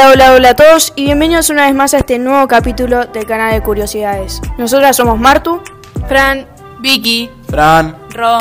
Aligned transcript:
Hola, 0.00 0.12
hola, 0.12 0.32
hola 0.32 0.50
a 0.50 0.56
todos 0.56 0.94
y 0.96 1.04
bienvenidos 1.04 1.50
una 1.50 1.66
vez 1.66 1.74
más 1.74 1.92
a 1.92 1.98
este 1.98 2.18
nuevo 2.18 2.48
capítulo 2.48 3.04
del 3.04 3.26
canal 3.26 3.52
de 3.52 3.60
Curiosidades. 3.60 4.40
Nosotras 4.56 4.96
somos 4.96 5.20
Martu, 5.20 5.60
Fran, 6.08 6.46
Vicky, 6.80 7.28
Fran, 7.50 7.94
Ro. 8.08 8.38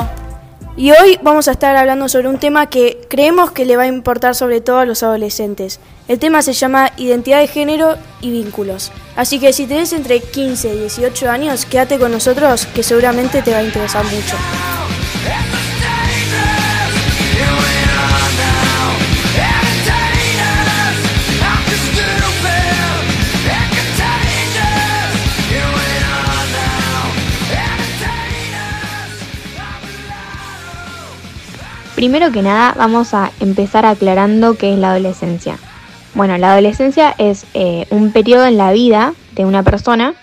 y 0.78 0.92
hoy 0.92 1.20
vamos 1.22 1.50
a 1.50 1.52
estar 1.52 1.76
hablando 1.76 2.08
sobre 2.08 2.30
un 2.30 2.40
tema 2.40 2.68
que 2.68 3.02
creemos 3.10 3.52
que 3.52 3.66
le 3.66 3.76
va 3.76 3.84
a 3.84 3.88
importar 3.88 4.36
sobre 4.36 4.62
todo 4.62 4.80
a 4.80 4.86
los 4.86 5.04
adolescentes. 5.04 5.82
El 6.08 6.18
tema 6.18 6.42
se 6.44 6.54
llama 6.54 6.94
identidad 6.96 7.42
de 7.42 7.48
género 7.48 7.98
y 8.22 8.32
vínculos. 8.32 8.94
Así 9.18 9.38
que 9.38 9.52
si 9.52 9.68
tenés 9.68 9.92
entre 9.92 10.22
15 10.22 10.76
y 10.76 10.80
18 10.80 11.30
años, 11.30 11.66
quédate 11.66 12.00
con 12.00 12.14
nosotros 12.14 12.68
que 12.68 12.84
seguramente 12.84 13.42
te 13.42 13.52
va 13.52 13.58
a 13.58 13.64
interesar 13.64 14.06
mucho. 14.06 14.38
Primero 32.00 32.32
que 32.32 32.42
nada, 32.42 32.74
vamos 32.78 33.14
a 33.14 33.34
empezar 33.42 33.86
aclarando 33.86 34.56
qué 34.56 34.72
es 34.72 34.80
la 34.80 34.92
adolescencia. 34.92 35.60
Bueno, 36.16 36.38
la 36.38 36.54
adolescencia 36.54 37.14
es 37.18 37.46
eh, 37.54 37.88
un 37.90 38.14
periodo 38.14 38.46
en 38.46 38.56
la 38.56 38.72
vida 38.72 39.14
de 39.36 39.44
una 39.44 39.64
persona 39.64 40.14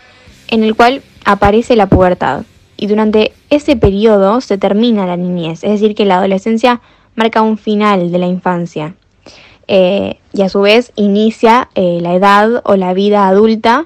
en 0.48 0.62
el 0.62 0.74
cual 0.74 1.02
aparece 1.26 1.76
la 1.76 1.86
pubertad. 1.86 2.44
Y 2.78 2.86
durante 2.86 3.34
ese 3.50 3.76
periodo 3.76 4.40
se 4.40 4.56
termina 4.56 5.04
la 5.04 5.18
niñez, 5.18 5.64
es 5.64 5.72
decir, 5.72 5.94
que 5.94 6.06
la 6.06 6.16
adolescencia 6.16 6.80
marca 7.14 7.42
un 7.42 7.58
final 7.58 8.10
de 8.10 8.18
la 8.20 8.26
infancia. 8.26 8.94
Eh, 9.68 10.16
y 10.32 10.40
a 10.40 10.48
su 10.48 10.62
vez 10.62 10.92
inicia 10.96 11.68
eh, 11.74 11.98
la 12.00 12.14
edad 12.14 12.62
o 12.64 12.76
la 12.76 12.94
vida 12.94 13.28
adulta 13.28 13.84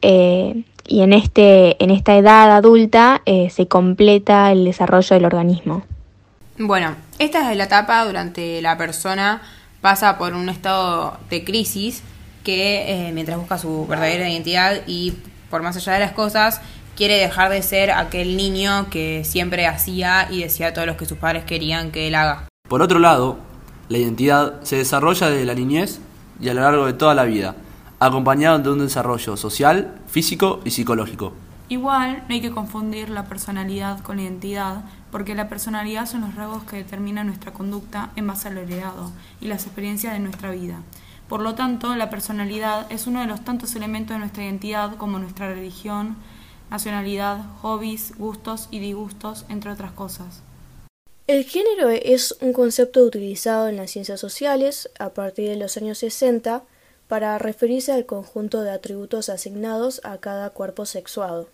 y 0.00 1.00
en, 1.02 1.12
este, 1.12 1.82
en 1.82 1.90
esta 1.90 2.16
edad 2.16 2.54
adulta 2.56 3.20
se 3.24 3.66
completa 3.66 4.52
el 4.52 4.64
desarrollo 4.64 5.16
del 5.16 5.24
organismo. 5.24 5.82
Bueno, 6.64 6.94
esta 7.18 7.50
es 7.50 7.56
la 7.56 7.64
etapa 7.64 8.04
durante 8.04 8.62
la 8.62 8.78
persona 8.78 9.42
pasa 9.80 10.16
por 10.16 10.32
un 10.32 10.48
estado 10.48 11.18
de 11.28 11.42
crisis 11.42 12.04
que 12.44 13.08
eh, 13.08 13.12
mientras 13.12 13.36
busca 13.36 13.58
su 13.58 13.84
verdadera 13.88 14.30
identidad 14.30 14.82
y 14.86 15.12
por 15.50 15.62
más 15.62 15.76
allá 15.76 15.94
de 15.94 15.98
las 15.98 16.12
cosas 16.12 16.60
quiere 16.96 17.16
dejar 17.16 17.50
de 17.50 17.62
ser 17.62 17.90
aquel 17.90 18.36
niño 18.36 18.88
que 18.90 19.24
siempre 19.24 19.66
hacía 19.66 20.28
y 20.30 20.42
decía 20.42 20.72
todo 20.72 20.86
lo 20.86 20.96
que 20.96 21.04
sus 21.04 21.18
padres 21.18 21.44
querían 21.44 21.90
que 21.90 22.06
él 22.06 22.14
haga. 22.14 22.46
Por 22.68 22.80
otro 22.80 23.00
lado, 23.00 23.38
la 23.88 23.98
identidad 23.98 24.62
se 24.62 24.76
desarrolla 24.76 25.30
desde 25.30 25.44
la 25.44 25.54
niñez 25.54 25.98
y 26.40 26.48
a 26.48 26.54
lo 26.54 26.60
largo 26.60 26.86
de 26.86 26.92
toda 26.92 27.16
la 27.16 27.24
vida, 27.24 27.56
acompañado 27.98 28.60
de 28.60 28.70
un 28.70 28.78
desarrollo 28.78 29.36
social, 29.36 30.00
físico 30.06 30.60
y 30.64 30.70
psicológico. 30.70 31.32
Igual 31.72 32.24
no 32.28 32.34
hay 32.34 32.42
que 32.42 32.50
confundir 32.50 33.08
la 33.08 33.24
personalidad 33.24 34.00
con 34.00 34.16
la 34.16 34.24
identidad, 34.24 34.84
porque 35.10 35.34
la 35.34 35.48
personalidad 35.48 36.04
son 36.04 36.20
los 36.20 36.34
rasgos 36.34 36.64
que 36.64 36.76
determinan 36.76 37.28
nuestra 37.28 37.54
conducta 37.54 38.10
en 38.14 38.26
base 38.26 38.48
al 38.48 38.58
heredado 38.58 39.10
y 39.40 39.46
las 39.46 39.64
experiencias 39.64 40.12
de 40.12 40.18
nuestra 40.18 40.50
vida. 40.50 40.82
Por 41.30 41.40
lo 41.40 41.54
tanto, 41.54 41.96
la 41.96 42.10
personalidad 42.10 42.92
es 42.92 43.06
uno 43.06 43.22
de 43.22 43.26
los 43.26 43.42
tantos 43.42 43.74
elementos 43.74 44.14
de 44.14 44.18
nuestra 44.18 44.44
identidad 44.44 44.96
como 44.96 45.18
nuestra 45.18 45.48
religión, 45.48 46.16
nacionalidad, 46.70 47.38
hobbies, 47.62 48.18
gustos 48.18 48.68
y 48.70 48.78
disgustos, 48.78 49.46
entre 49.48 49.70
otras 49.70 49.92
cosas. 49.92 50.42
El 51.26 51.44
género 51.44 51.88
es 51.88 52.36
un 52.42 52.52
concepto 52.52 53.02
utilizado 53.02 53.68
en 53.68 53.78
las 53.78 53.90
ciencias 53.90 54.20
sociales 54.20 54.90
a 54.98 55.14
partir 55.14 55.48
de 55.48 55.56
los 55.56 55.78
años 55.78 55.96
60 55.96 56.64
para 57.08 57.38
referirse 57.38 57.92
al 57.92 58.04
conjunto 58.04 58.60
de 58.60 58.72
atributos 58.72 59.30
asignados 59.30 60.02
a 60.04 60.18
cada 60.18 60.50
cuerpo 60.50 60.84
sexuado. 60.84 61.48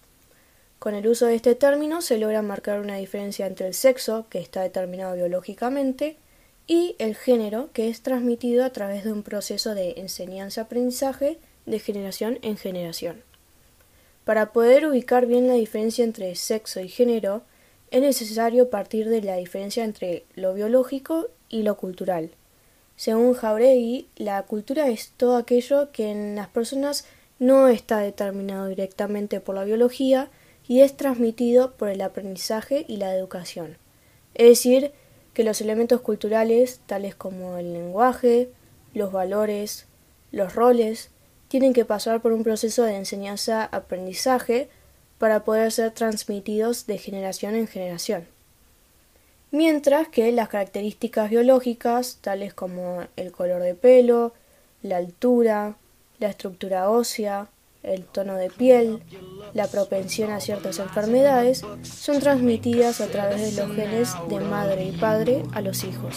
Con 0.79 0.95
el 0.95 1.09
uso 1.09 1.27
de 1.27 1.35
este 1.35 1.55
término 1.55 2.03
se 2.03 2.19
logra 2.19 2.41
marcar 2.41 2.81
una 2.81 2.97
diferencia 2.97 3.47
entre 3.47 3.67
el 3.67 3.75
sexo, 3.75 4.27
que 4.31 4.39
está 4.39 4.63
determinado 4.63 5.17
biológicamente, 5.17 6.17
y 6.69 6.95
el 6.99 7.17
género, 7.17 7.71
que 7.73 7.89
es 7.89 8.03
transmitido 8.03 8.65
a 8.65 8.71
través 8.71 9.03
de 9.03 9.13
un 9.13 9.23
proceso 9.23 9.75
de 9.75 9.95
enseñanza-aprendizaje 9.97 11.39
de 11.67 11.79
generación 11.81 12.39
en 12.43 12.57
generación. 12.57 13.23
Para 14.25 14.53
poder 14.53 14.87
ubicar 14.87 15.27
bien 15.27 15.49
la 15.49 15.55
diferencia 15.55 16.05
entre 16.05 16.35
sexo 16.37 16.81
y 16.81 16.89
género, 16.89 17.43
es 17.91 18.03
necesario 18.03 18.69
partir 18.69 19.09
de 19.09 19.23
la 19.23 19.37
diferencia 19.37 19.83
entre 19.83 20.25
lo 20.35 20.53
biológico 20.55 21.29
y 21.49 21.63
lo 21.63 21.77
cultural. 21.77 22.31
Según 22.97 23.33
Jauregui, 23.33 24.07
la 24.17 24.43
cultura 24.43 24.89
es 24.89 25.13
todo 25.17 25.37
aquello 25.37 25.91
que 25.93 26.11
en 26.11 26.37
las 26.37 26.49
personas 26.49 27.07
no 27.39 27.69
está 27.69 28.01
determinado 28.01 28.67
directamente 28.67 29.41
por 29.41 29.55
la 29.55 29.65
biología, 29.65 30.29
y 30.69 30.83
es 30.83 30.97
transmitido 30.97 31.73
por 31.73 31.89
el 31.89 32.03
aprendizaje 32.03 32.85
y 32.87 32.99
la 32.99 33.15
educación. 33.15 33.79
Es 34.35 34.49
decir, 34.49 34.93
que 35.33 35.43
los 35.43 35.61
elementos 35.61 36.03
culturales, 36.03 36.81
tales 36.87 37.15
como 37.15 37.57
el 37.57 37.73
lenguaje, 37.73 38.51
los 38.93 39.11
valores, 39.11 39.87
los 40.31 40.55
roles, 40.55 41.11
tienen 41.49 41.73
que 41.73 41.87
pasar 41.87 42.21
por 42.21 42.33
un 42.33 42.45
proceso 42.45 42.83
de 42.83 42.97
enseñanza-aprendizaje 42.97 44.69
para 45.19 45.45
poder 45.45 45.73
ser 45.73 45.93
transmitidos 45.93 46.87
de 46.87 46.99
generación 46.99 47.55
en 47.55 47.67
generación. 47.67 48.27
Mientras 49.51 50.09
que 50.09 50.31
las 50.31 50.51
características 50.51 51.31
biológicas, 51.31 52.19
tales 52.21 52.53
como 52.53 53.05
el 53.17 53.33
color 53.33 53.63
de 53.63 53.75
pelo, 53.75 54.35
la 54.83 54.99
altura, 54.99 55.77
la 56.19 56.29
estructura 56.29 56.91
ósea, 56.91 57.49
el 57.83 58.05
tono 58.05 58.35
de 58.35 58.51
piel, 58.51 59.03
la 59.55 59.67
propensión 59.67 60.31
a 60.31 60.41
ciertas 60.41 60.79
enfermedades, 60.79 61.65
son 61.83 62.21
transmitidas 62.21 63.01
a 63.01 63.07
través 63.07 63.41
de 63.41 63.63
los 63.63 63.75
genes 63.75 64.15
de 64.29 64.41
madre 64.41 64.85
y 64.85 64.93
padre 64.93 65.43
a 65.53 65.61
los 65.61 65.85
hijos. 65.85 66.17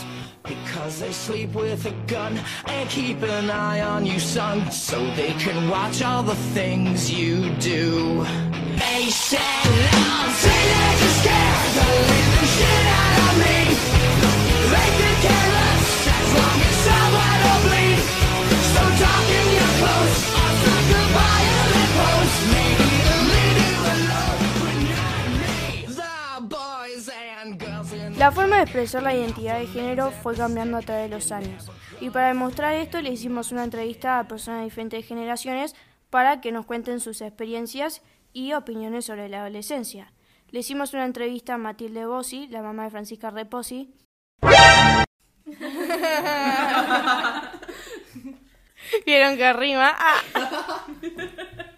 De 28.62 28.66
expresar 28.66 29.02
la 29.02 29.16
identidad 29.16 29.58
de 29.58 29.66
género 29.66 30.12
fue 30.12 30.36
cambiando 30.36 30.78
a 30.78 30.82
través 30.82 31.10
de 31.10 31.16
los 31.16 31.32
años. 31.32 31.72
Y 32.00 32.12
para 32.12 32.28
demostrar 32.28 32.76
esto 32.76 33.02
le 33.02 33.10
hicimos 33.10 33.52
una 33.52 33.64
entrevista 33.64 34.20
a 34.20 34.28
personas 34.28 34.60
de 34.60 34.66
diferentes 34.66 35.04
generaciones 35.04 35.76
para 36.12 36.42
que 36.42 36.52
nos 36.52 36.68
cuenten 36.68 37.00
sus 37.00 37.22
experiencias 37.22 38.04
y 38.34 38.54
opiniones 38.54 39.06
sobre 39.06 39.30
la 39.30 39.42
adolescencia. 39.42 40.14
Le 40.52 40.60
hicimos 40.60 40.94
una 40.94 41.06
entrevista 41.06 41.56
a 41.56 41.58
Matilde 41.58 42.06
Bossi, 42.06 42.46
la 42.50 42.62
mamá 42.62 42.84
de 42.84 42.92
Francisca 42.92 43.32
Reposi. 43.32 43.96
¿Vieron 49.06 49.38
que 49.38 49.54
rima? 49.54 49.96
Ah. 49.98 50.22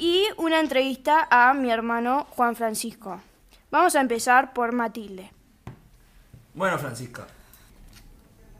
Y 0.00 0.28
una 0.36 0.60
entrevista 0.60 1.26
a 1.28 1.52
mi 1.54 1.72
hermano 1.72 2.28
Juan 2.30 2.54
Francisco. 2.54 3.20
Vamos 3.70 3.94
a 3.96 4.00
empezar 4.00 4.54
por 4.54 4.72
Matilde. 4.72 5.30
Bueno, 6.54 6.78
Francisca, 6.78 7.26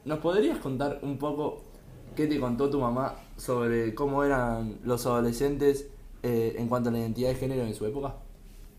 ¿nos 0.05 0.19
podrías 0.19 0.59
contar 0.59 0.99
un 1.01 1.19
poco 1.19 1.63
qué 2.15 2.27
te 2.27 2.39
contó 2.39 2.69
tu 2.69 2.79
mamá 2.79 3.15
sobre 3.39 3.95
cómo 3.95 4.23
eran 4.23 4.79
los 4.85 5.07
adolescentes 5.07 5.89
eh, 6.23 6.57
en 6.59 6.69
cuanto 6.69 6.91
a 6.91 6.93
la 6.93 6.99
identidad 6.99 7.31
de 7.31 7.37
género 7.37 7.63
en 7.63 7.75
su 7.75 7.87
época? 7.87 8.17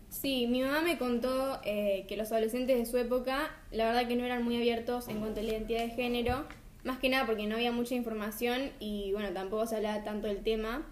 Sí, 0.08 0.46
mi 0.46 0.62
mamá 0.62 0.82
me 0.82 0.98
contó 0.98 1.58
eh, 1.64 2.06
que 2.08 2.16
los 2.16 2.30
adolescentes 2.30 2.78
de 2.78 2.86
su 2.86 2.96
época, 2.96 3.50
la 3.72 3.86
verdad 3.86 4.06
que 4.06 4.14
no 4.14 4.24
eran 4.24 4.44
muy 4.44 4.56
abiertos 4.56 5.08
en 5.08 5.18
cuanto 5.18 5.40
a 5.40 5.42
la 5.42 5.50
identidad 5.50 5.80
de 5.80 5.90
género, 5.90 6.44
más 6.84 6.98
que 6.98 7.08
nada 7.08 7.26
porque 7.26 7.48
no 7.48 7.56
había 7.56 7.72
mucha 7.72 7.96
información 7.96 8.70
y 8.78 9.10
bueno, 9.12 9.30
tampoco 9.34 9.66
se 9.66 9.76
hablaba 9.76 10.04
tanto 10.04 10.28
del 10.28 10.44
tema. 10.44 10.82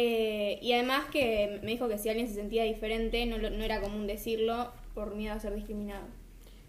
Eh, 0.00 0.60
y 0.62 0.74
además 0.74 1.06
que 1.10 1.58
me 1.64 1.72
dijo 1.72 1.88
que 1.88 1.98
si 1.98 2.08
alguien 2.08 2.28
se 2.28 2.34
sentía 2.34 2.62
diferente 2.62 3.26
no, 3.26 3.36
no 3.36 3.64
era 3.64 3.80
común 3.80 4.06
decirlo 4.06 4.70
por 4.94 5.16
miedo 5.16 5.34
a 5.34 5.40
ser 5.40 5.52
discriminado. 5.56 6.06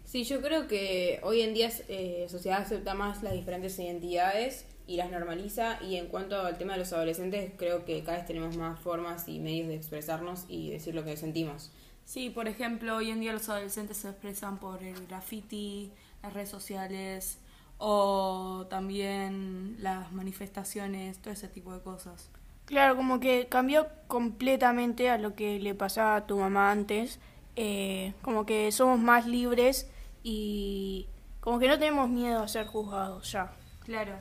Sí, 0.04 0.24
yo 0.24 0.40
creo 0.42 0.66
que 0.66 1.20
hoy 1.22 1.42
en 1.42 1.54
día 1.54 1.70
eh, 1.86 2.22
la 2.22 2.28
sociedad 2.28 2.60
acepta 2.60 2.94
más 2.94 3.22
las 3.22 3.34
diferentes 3.34 3.78
identidades 3.78 4.66
y 4.88 4.96
las 4.96 5.12
normaliza 5.12 5.78
y 5.80 5.94
en 5.94 6.08
cuanto 6.08 6.40
al 6.40 6.58
tema 6.58 6.72
de 6.72 6.80
los 6.80 6.92
adolescentes 6.92 7.52
creo 7.56 7.84
que 7.84 8.02
cada 8.02 8.18
vez 8.18 8.26
tenemos 8.26 8.56
más 8.56 8.80
formas 8.80 9.28
y 9.28 9.38
medios 9.38 9.68
de 9.68 9.76
expresarnos 9.76 10.46
y 10.48 10.70
decir 10.70 10.96
lo 10.96 11.04
que 11.04 11.16
sentimos. 11.16 11.70
Sí, 12.04 12.30
por 12.30 12.48
ejemplo, 12.48 12.96
hoy 12.96 13.10
en 13.10 13.20
día 13.20 13.32
los 13.32 13.48
adolescentes 13.48 13.98
se 13.98 14.08
expresan 14.08 14.58
por 14.58 14.82
el 14.82 15.06
graffiti, 15.06 15.92
las 16.20 16.32
redes 16.32 16.48
sociales 16.48 17.38
o 17.78 18.66
también 18.68 19.76
las 19.78 20.10
manifestaciones, 20.10 21.18
todo 21.18 21.32
ese 21.32 21.46
tipo 21.46 21.72
de 21.72 21.80
cosas. 21.80 22.28
Claro, 22.70 22.94
como 22.94 23.18
que 23.18 23.48
cambió 23.48 23.88
completamente 24.06 25.10
a 25.10 25.18
lo 25.18 25.34
que 25.34 25.58
le 25.58 25.74
pasaba 25.74 26.14
a 26.14 26.26
tu 26.26 26.38
mamá 26.38 26.70
antes. 26.70 27.18
Eh, 27.56 28.14
como 28.22 28.46
que 28.46 28.70
somos 28.70 29.00
más 29.00 29.26
libres 29.26 29.90
y 30.22 31.08
como 31.40 31.58
que 31.58 31.66
no 31.66 31.80
tenemos 31.80 32.08
miedo 32.08 32.40
a 32.40 32.46
ser 32.46 32.68
juzgados 32.68 33.32
ya. 33.32 33.52
Claro. 33.84 34.12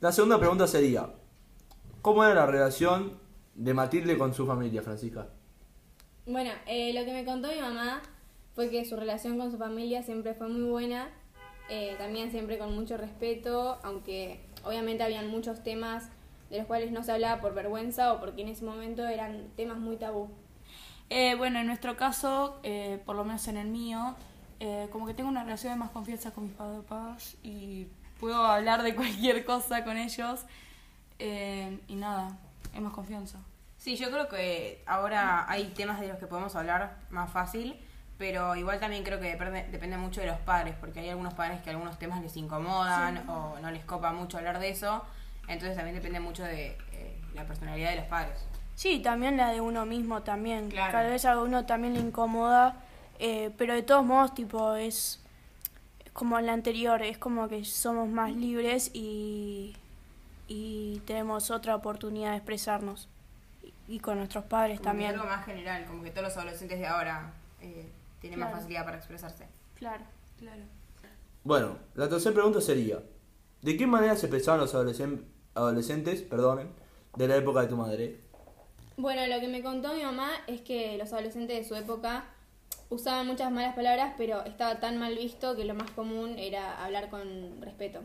La 0.00 0.10
segunda 0.10 0.36
pregunta 0.40 0.66
sería, 0.66 1.10
¿cómo 2.02 2.24
era 2.24 2.34
la 2.34 2.46
relación 2.46 3.16
de 3.54 3.72
Matilde 3.72 4.18
con 4.18 4.34
su 4.34 4.44
familia, 4.44 4.82
Francisca? 4.82 5.28
Bueno, 6.26 6.50
eh, 6.66 6.92
lo 6.92 7.04
que 7.04 7.12
me 7.12 7.24
contó 7.24 7.48
mi 7.48 7.60
mamá 7.60 8.02
fue 8.56 8.68
que 8.68 8.84
su 8.84 8.96
relación 8.96 9.38
con 9.38 9.52
su 9.52 9.58
familia 9.58 10.02
siempre 10.02 10.34
fue 10.34 10.48
muy 10.48 10.68
buena, 10.68 11.08
eh, 11.70 11.94
también 11.98 12.32
siempre 12.32 12.58
con 12.58 12.74
mucho 12.74 12.96
respeto, 12.96 13.78
aunque 13.84 14.40
obviamente 14.64 15.04
habían 15.04 15.28
muchos 15.28 15.62
temas 15.62 16.10
de 16.50 16.58
los 16.58 16.66
cuales 16.66 16.90
no 16.92 17.02
se 17.02 17.12
hablaba 17.12 17.40
por 17.40 17.54
vergüenza 17.54 18.12
o 18.12 18.20
porque 18.20 18.42
en 18.42 18.48
ese 18.48 18.64
momento 18.64 19.06
eran 19.06 19.48
temas 19.56 19.78
muy 19.78 19.96
tabú. 19.96 20.28
Eh, 21.10 21.34
bueno, 21.36 21.58
en 21.58 21.66
nuestro 21.66 21.96
caso, 21.96 22.60
eh, 22.62 23.00
por 23.06 23.16
lo 23.16 23.24
menos 23.24 23.46
en 23.48 23.56
el 23.56 23.68
mío, 23.68 24.14
eh, 24.60 24.88
como 24.90 25.06
que 25.06 25.14
tengo 25.14 25.28
una 25.28 25.44
relación 25.44 25.72
de 25.72 25.78
más 25.78 25.90
confianza 25.90 26.32
con 26.32 26.44
mis 26.44 26.52
papás 26.52 27.36
y 27.42 27.86
puedo 28.18 28.44
hablar 28.44 28.82
de 28.82 28.94
cualquier 28.94 29.44
cosa 29.44 29.84
con 29.84 29.96
ellos 29.96 30.44
eh, 31.18 31.80
y 31.88 31.94
nada, 31.94 32.36
es 32.74 32.80
más 32.80 32.92
confianza. 32.92 33.38
Sí, 33.76 33.96
yo 33.96 34.10
creo 34.10 34.28
que 34.28 34.82
ahora 34.86 35.48
hay 35.48 35.68
temas 35.68 36.00
de 36.00 36.08
los 36.08 36.18
que 36.18 36.26
podemos 36.26 36.56
hablar 36.56 36.96
más 37.10 37.30
fácil, 37.30 37.78
pero 38.18 38.56
igual 38.56 38.80
también 38.80 39.04
creo 39.04 39.20
que 39.20 39.30
depende, 39.30 39.68
depende 39.70 39.96
mucho 39.96 40.20
de 40.20 40.26
los 40.26 40.38
padres, 40.40 40.74
porque 40.80 41.00
hay 41.00 41.10
algunos 41.10 41.34
padres 41.34 41.62
que 41.62 41.70
algunos 41.70 41.96
temas 41.98 42.20
les 42.20 42.36
incomodan 42.36 43.28
o 43.28 43.58
no 43.60 43.70
les 43.70 43.84
copa 43.84 44.12
mucho 44.12 44.38
hablar 44.38 44.58
de 44.58 44.70
eso, 44.70 45.04
entonces 45.48 45.76
también 45.76 45.96
depende 45.96 46.20
mucho 46.20 46.44
de 46.44 46.76
eh, 46.92 47.16
la 47.34 47.44
personalidad 47.46 47.90
de 47.90 47.96
los 47.96 48.06
padres. 48.06 48.44
Sí, 48.74 49.00
también 49.00 49.36
la 49.36 49.50
de 49.50 49.60
uno 49.60 49.84
mismo 49.86 50.22
también. 50.22 50.68
Claro. 50.68 50.92
Tal 50.92 51.10
vez 51.10 51.24
a 51.24 51.40
uno 51.40 51.66
también 51.66 51.94
le 51.94 52.00
incomoda, 52.00 52.76
eh, 53.18 53.50
pero 53.58 53.74
de 53.74 53.82
todos 53.82 54.04
modos, 54.04 54.34
tipo, 54.34 54.74
es, 54.76 55.20
como 56.12 56.38
la 56.40 56.52
anterior, 56.52 57.02
es 57.02 57.18
como 57.18 57.48
que 57.48 57.64
somos 57.64 58.08
más 58.08 58.32
libres 58.34 58.90
y, 58.94 59.74
y 60.46 61.00
tenemos 61.06 61.50
otra 61.50 61.74
oportunidad 61.74 62.30
de 62.30 62.36
expresarnos. 62.36 63.08
Y, 63.64 63.96
y 63.96 63.98
con 64.00 64.18
nuestros 64.18 64.44
padres 64.44 64.78
Como 64.78 64.90
también. 64.90 65.10
algo 65.14 65.24
más 65.26 65.44
general, 65.44 65.84
como 65.86 66.02
que 66.04 66.10
todos 66.10 66.28
los 66.28 66.36
adolescentes 66.36 66.78
de 66.78 66.86
ahora 66.86 67.32
eh, 67.60 67.88
tienen 68.20 68.38
más 68.38 68.52
facilidad 68.52 68.84
para 68.84 68.98
expresarse. 68.98 69.46
Claro. 69.76 70.04
Claro. 70.38 70.62
Bueno, 71.42 71.78
la 71.94 72.08
tercera 72.08 72.32
pregunta 72.34 72.60
sería, 72.60 72.98
¿de 73.62 73.76
qué 73.76 73.86
manera 73.88 74.14
se 74.14 74.26
expresaban 74.26 74.60
los 74.60 74.72
adolescen- 74.74 75.24
adolescentes 75.58 76.22
perdonen, 76.22 76.70
de 77.16 77.28
la 77.28 77.36
época 77.36 77.62
de 77.62 77.66
tu 77.68 77.76
madre? 77.76 78.20
Bueno, 78.96 79.26
lo 79.26 79.40
que 79.40 79.48
me 79.48 79.62
contó 79.62 79.94
mi 79.94 80.02
mamá 80.02 80.30
es 80.46 80.60
que 80.62 80.96
los 80.98 81.12
adolescentes 81.12 81.58
de 81.58 81.64
su 81.68 81.74
época 81.74 82.24
usaban 82.90 83.26
muchas 83.26 83.52
malas 83.52 83.74
palabras, 83.74 84.14
pero 84.16 84.44
estaba 84.44 84.80
tan 84.80 84.98
mal 84.98 85.14
visto 85.16 85.54
que 85.54 85.64
lo 85.64 85.74
más 85.74 85.90
común 85.92 86.38
era 86.38 86.84
hablar 86.84 87.10
con 87.10 87.60
respeto. 87.62 88.00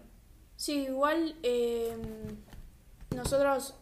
Sí, 0.55 0.83
igual 0.83 1.35
eh, 1.43 1.97
nosotros 3.15 3.75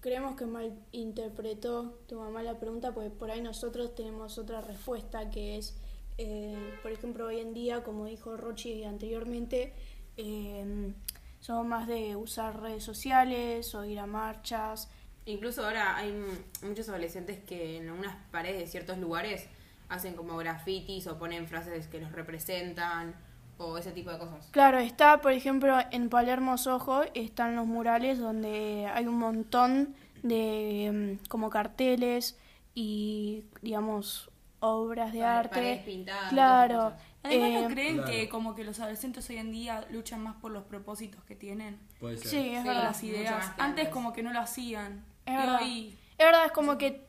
creemos 0.00 0.36
que 0.36 0.46
malinterpretó 0.46 1.98
tu 2.06 2.18
mamá 2.18 2.42
la 2.42 2.58
pregunta, 2.58 2.94
porque 2.94 3.10
por 3.10 3.30
ahí 3.30 3.42
nosotros 3.42 3.94
tenemos 3.94 4.38
otra 4.38 4.60
respuesta 4.60 5.30
que 5.30 5.58
es, 5.58 5.76
eh, 6.16 6.56
por 6.82 6.92
ejemplo, 6.92 7.26
hoy 7.26 7.40
en 7.40 7.52
día, 7.52 7.82
como 7.82 8.06
dijo 8.06 8.36
Rochi 8.36 8.84
anteriormente, 8.84 9.74
eh, 10.16 10.92
somos 11.40 11.66
más 11.66 11.86
de 11.86 12.14
usar 12.16 12.60
redes 12.60 12.84
sociales 12.84 13.74
o 13.74 13.84
ir 13.84 13.98
a 13.98 14.06
marchas. 14.06 14.90
Incluso 15.26 15.64
ahora 15.64 15.96
hay 15.96 16.14
muchos 16.62 16.88
adolescentes 16.88 17.38
que 17.40 17.76
en 17.78 17.90
unas 17.90 18.16
paredes 18.30 18.60
de 18.60 18.66
ciertos 18.66 18.98
lugares 18.98 19.46
hacen 19.88 20.14
como 20.14 20.36
grafitis 20.36 21.06
o 21.06 21.18
ponen 21.18 21.46
frases 21.48 21.88
que 21.88 22.00
los 22.00 22.12
representan 22.12 23.14
o 23.58 23.76
ese 23.76 23.92
tipo 23.92 24.10
de 24.10 24.18
cosas. 24.18 24.48
Claro, 24.52 24.78
está, 24.78 25.20
por 25.20 25.32
ejemplo, 25.32 25.76
en 25.90 26.08
Palermo 26.08 26.56
Sojo 26.56 27.02
están 27.14 27.56
los 27.56 27.66
murales 27.66 28.18
donde 28.18 28.86
hay 28.92 29.06
un 29.06 29.18
montón 29.18 29.94
de 30.22 31.18
mm, 31.22 31.28
como 31.28 31.50
carteles 31.50 32.38
y, 32.74 33.44
digamos, 33.62 34.30
obras 34.60 35.12
de 35.12 35.20
Pare- 35.20 35.38
arte. 35.38 35.82
pintadas, 35.84 36.30
Claro. 36.30 36.92
Además, 37.22 37.50
¿no 37.50 37.68
eh, 37.68 37.72
creen 37.74 37.96
Claro. 37.96 38.10
que 38.10 38.28
como 38.28 38.54
que 38.54 38.64
los 38.64 38.80
adolescentes 38.80 39.28
hoy 39.30 39.36
en 39.36 39.52
día 39.52 39.86
luchan 39.90 40.22
más 40.22 40.36
por 40.36 40.50
los 40.52 40.64
propósitos 40.64 41.22
que 41.24 41.36
tienen? 41.36 41.78
Puede 41.98 42.16
Sí, 42.16 42.24
es 42.24 42.62
Sí, 42.62 42.68
verdad. 42.68 42.82
las 42.84 43.02
ideas. 43.04 43.52
Antes 43.58 43.88
como 43.90 44.12
que 44.12 44.22
no 44.22 44.32
lo 44.32 44.40
hacían. 44.40 45.04
Es 45.26 45.36
verdad. 45.36 45.60
hoy- 45.62 45.96
Es 46.18 46.26
verdad, 46.26 46.46
es 46.46 46.52
como 46.52 46.76
que 46.78 47.08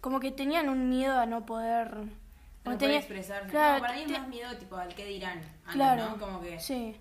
como 0.00 0.20
que 0.20 0.30
tenían 0.30 0.68
un 0.68 0.88
miedo 0.88 1.18
a 1.18 1.26
no 1.26 1.44
poder 1.44 1.90
No 2.64 2.78
tenía- 2.78 2.98
expresarse. 2.98 3.50
Claro, 3.50 3.74
No, 3.76 3.80
para 3.80 3.94
mí 3.94 4.00
es 4.02 4.06
te- 4.06 4.18
más 4.18 4.28
miedo 4.28 4.56
tipo 4.56 4.76
al 4.76 4.94
que 4.94 5.04
dirán. 5.04 5.38
Antes, 5.38 5.72
claro. 5.72 6.08
¿no? 6.10 6.18
Como 6.18 6.40
que 6.40 6.60
Sí. 6.60 6.96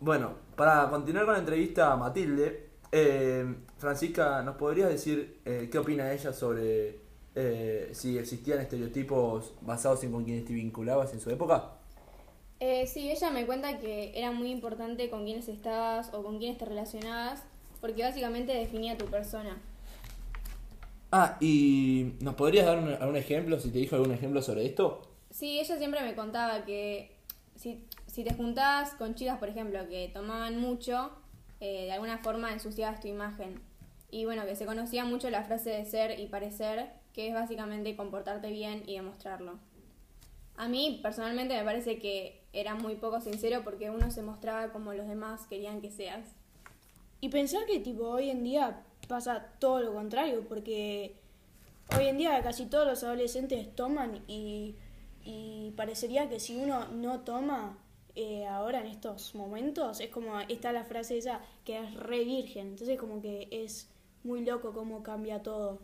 Bueno, 0.00 0.34
para 0.56 0.88
continuar 0.90 1.24
con 1.26 1.34
la 1.34 1.40
entrevista 1.40 1.92
a 1.92 1.96
Matilde, 1.96 2.70
eh, 2.92 3.56
Francisca, 3.78 4.42
¿nos 4.42 4.56
podrías 4.56 4.88
decir 4.88 5.40
eh, 5.44 5.68
qué 5.70 5.78
opina 5.78 6.10
ella 6.12 6.32
sobre 6.32 7.00
eh, 7.34 7.90
si 7.92 8.18
existían 8.18 8.60
estereotipos 8.60 9.52
basados 9.60 10.02
en 10.04 10.12
con 10.12 10.24
quienes 10.24 10.44
te 10.44 10.52
vinculabas 10.52 11.12
en 11.12 11.20
su 11.20 11.30
época? 11.30 11.72
Eh, 12.60 12.86
sí, 12.86 13.10
ella 13.10 13.30
me 13.30 13.44
cuenta 13.46 13.78
que 13.78 14.12
era 14.14 14.30
muy 14.30 14.50
importante 14.50 15.10
con 15.10 15.24
quiénes 15.24 15.48
estabas 15.48 16.12
o 16.14 16.22
con 16.22 16.38
quiénes 16.38 16.58
te 16.58 16.64
relacionabas, 16.64 17.42
porque 17.80 18.02
básicamente 18.02 18.54
definía 18.54 18.96
tu 18.96 19.06
persona. 19.06 19.60
Ah, 21.12 21.36
¿y 21.40 22.14
nos 22.20 22.34
podrías 22.34 22.66
dar 22.66 22.78
un, 22.78 22.88
algún 22.88 23.16
ejemplo, 23.16 23.60
si 23.60 23.70
te 23.70 23.78
dijo 23.78 23.96
algún 23.96 24.12
ejemplo 24.12 24.42
sobre 24.42 24.66
esto? 24.66 25.02
Sí, 25.30 25.60
ella 25.60 25.76
siempre 25.76 26.00
me 26.02 26.14
contaba 26.14 26.64
que 26.64 27.10
si, 27.56 27.84
si 28.06 28.24
te 28.24 28.34
juntabas 28.34 28.94
con 28.94 29.14
chicas, 29.14 29.38
por 29.38 29.48
ejemplo, 29.48 29.88
que 29.88 30.10
tomaban 30.12 30.58
mucho, 30.58 31.10
eh, 31.60 31.84
de 31.84 31.92
alguna 31.92 32.18
forma 32.18 32.52
ensuciabas 32.52 33.00
tu 33.00 33.08
imagen. 33.08 33.60
Y 34.10 34.24
bueno, 34.24 34.44
que 34.46 34.56
se 34.56 34.66
conocía 34.66 35.04
mucho 35.04 35.30
la 35.30 35.44
frase 35.44 35.70
de 35.70 35.84
ser 35.84 36.18
y 36.18 36.26
parecer, 36.26 36.90
que 37.14 37.28
es 37.28 37.34
básicamente 37.34 37.96
comportarte 37.96 38.50
bien 38.50 38.82
y 38.86 38.96
demostrarlo. 38.96 39.58
A 40.56 40.68
mí 40.68 41.00
personalmente 41.02 41.56
me 41.56 41.64
parece 41.64 41.98
que 41.98 42.42
era 42.52 42.74
muy 42.74 42.96
poco 42.96 43.20
sincero 43.20 43.62
porque 43.64 43.90
uno 43.90 44.10
se 44.10 44.22
mostraba 44.22 44.72
como 44.72 44.92
los 44.92 45.08
demás 45.08 45.46
querían 45.48 45.80
que 45.80 45.90
seas. 45.90 46.28
Y 47.20 47.30
pensar 47.30 47.64
que 47.66 47.80
tipo 47.80 48.04
hoy 48.04 48.30
en 48.30 48.44
día 48.44 48.82
pasa 49.08 49.46
todo 49.58 49.80
lo 49.80 49.94
contrario, 49.94 50.44
porque 50.48 51.16
hoy 51.96 52.06
en 52.06 52.18
día 52.18 52.42
casi 52.42 52.66
todos 52.66 52.86
los 52.86 53.02
adolescentes 53.02 53.74
toman 53.74 54.22
y, 54.28 54.74
y 55.24 55.72
parecería 55.76 56.28
que 56.28 56.38
si 56.38 56.56
uno 56.56 56.86
no 56.88 57.20
toma 57.20 57.78
eh, 58.16 58.46
ahora 58.46 58.80
en 58.80 58.86
estos 58.86 59.34
momentos, 59.34 60.00
es 60.00 60.10
como 60.10 60.38
está 60.40 60.72
la 60.72 60.84
frase 60.84 61.18
esa 61.18 61.40
que 61.64 61.78
es 61.78 61.94
re 61.94 62.24
virgen, 62.24 62.68
entonces 62.68 62.98
como 62.98 63.20
que 63.20 63.48
es 63.50 63.88
muy 64.22 64.44
loco 64.44 64.72
cómo 64.72 65.02
cambia 65.02 65.42
todo. 65.42 65.80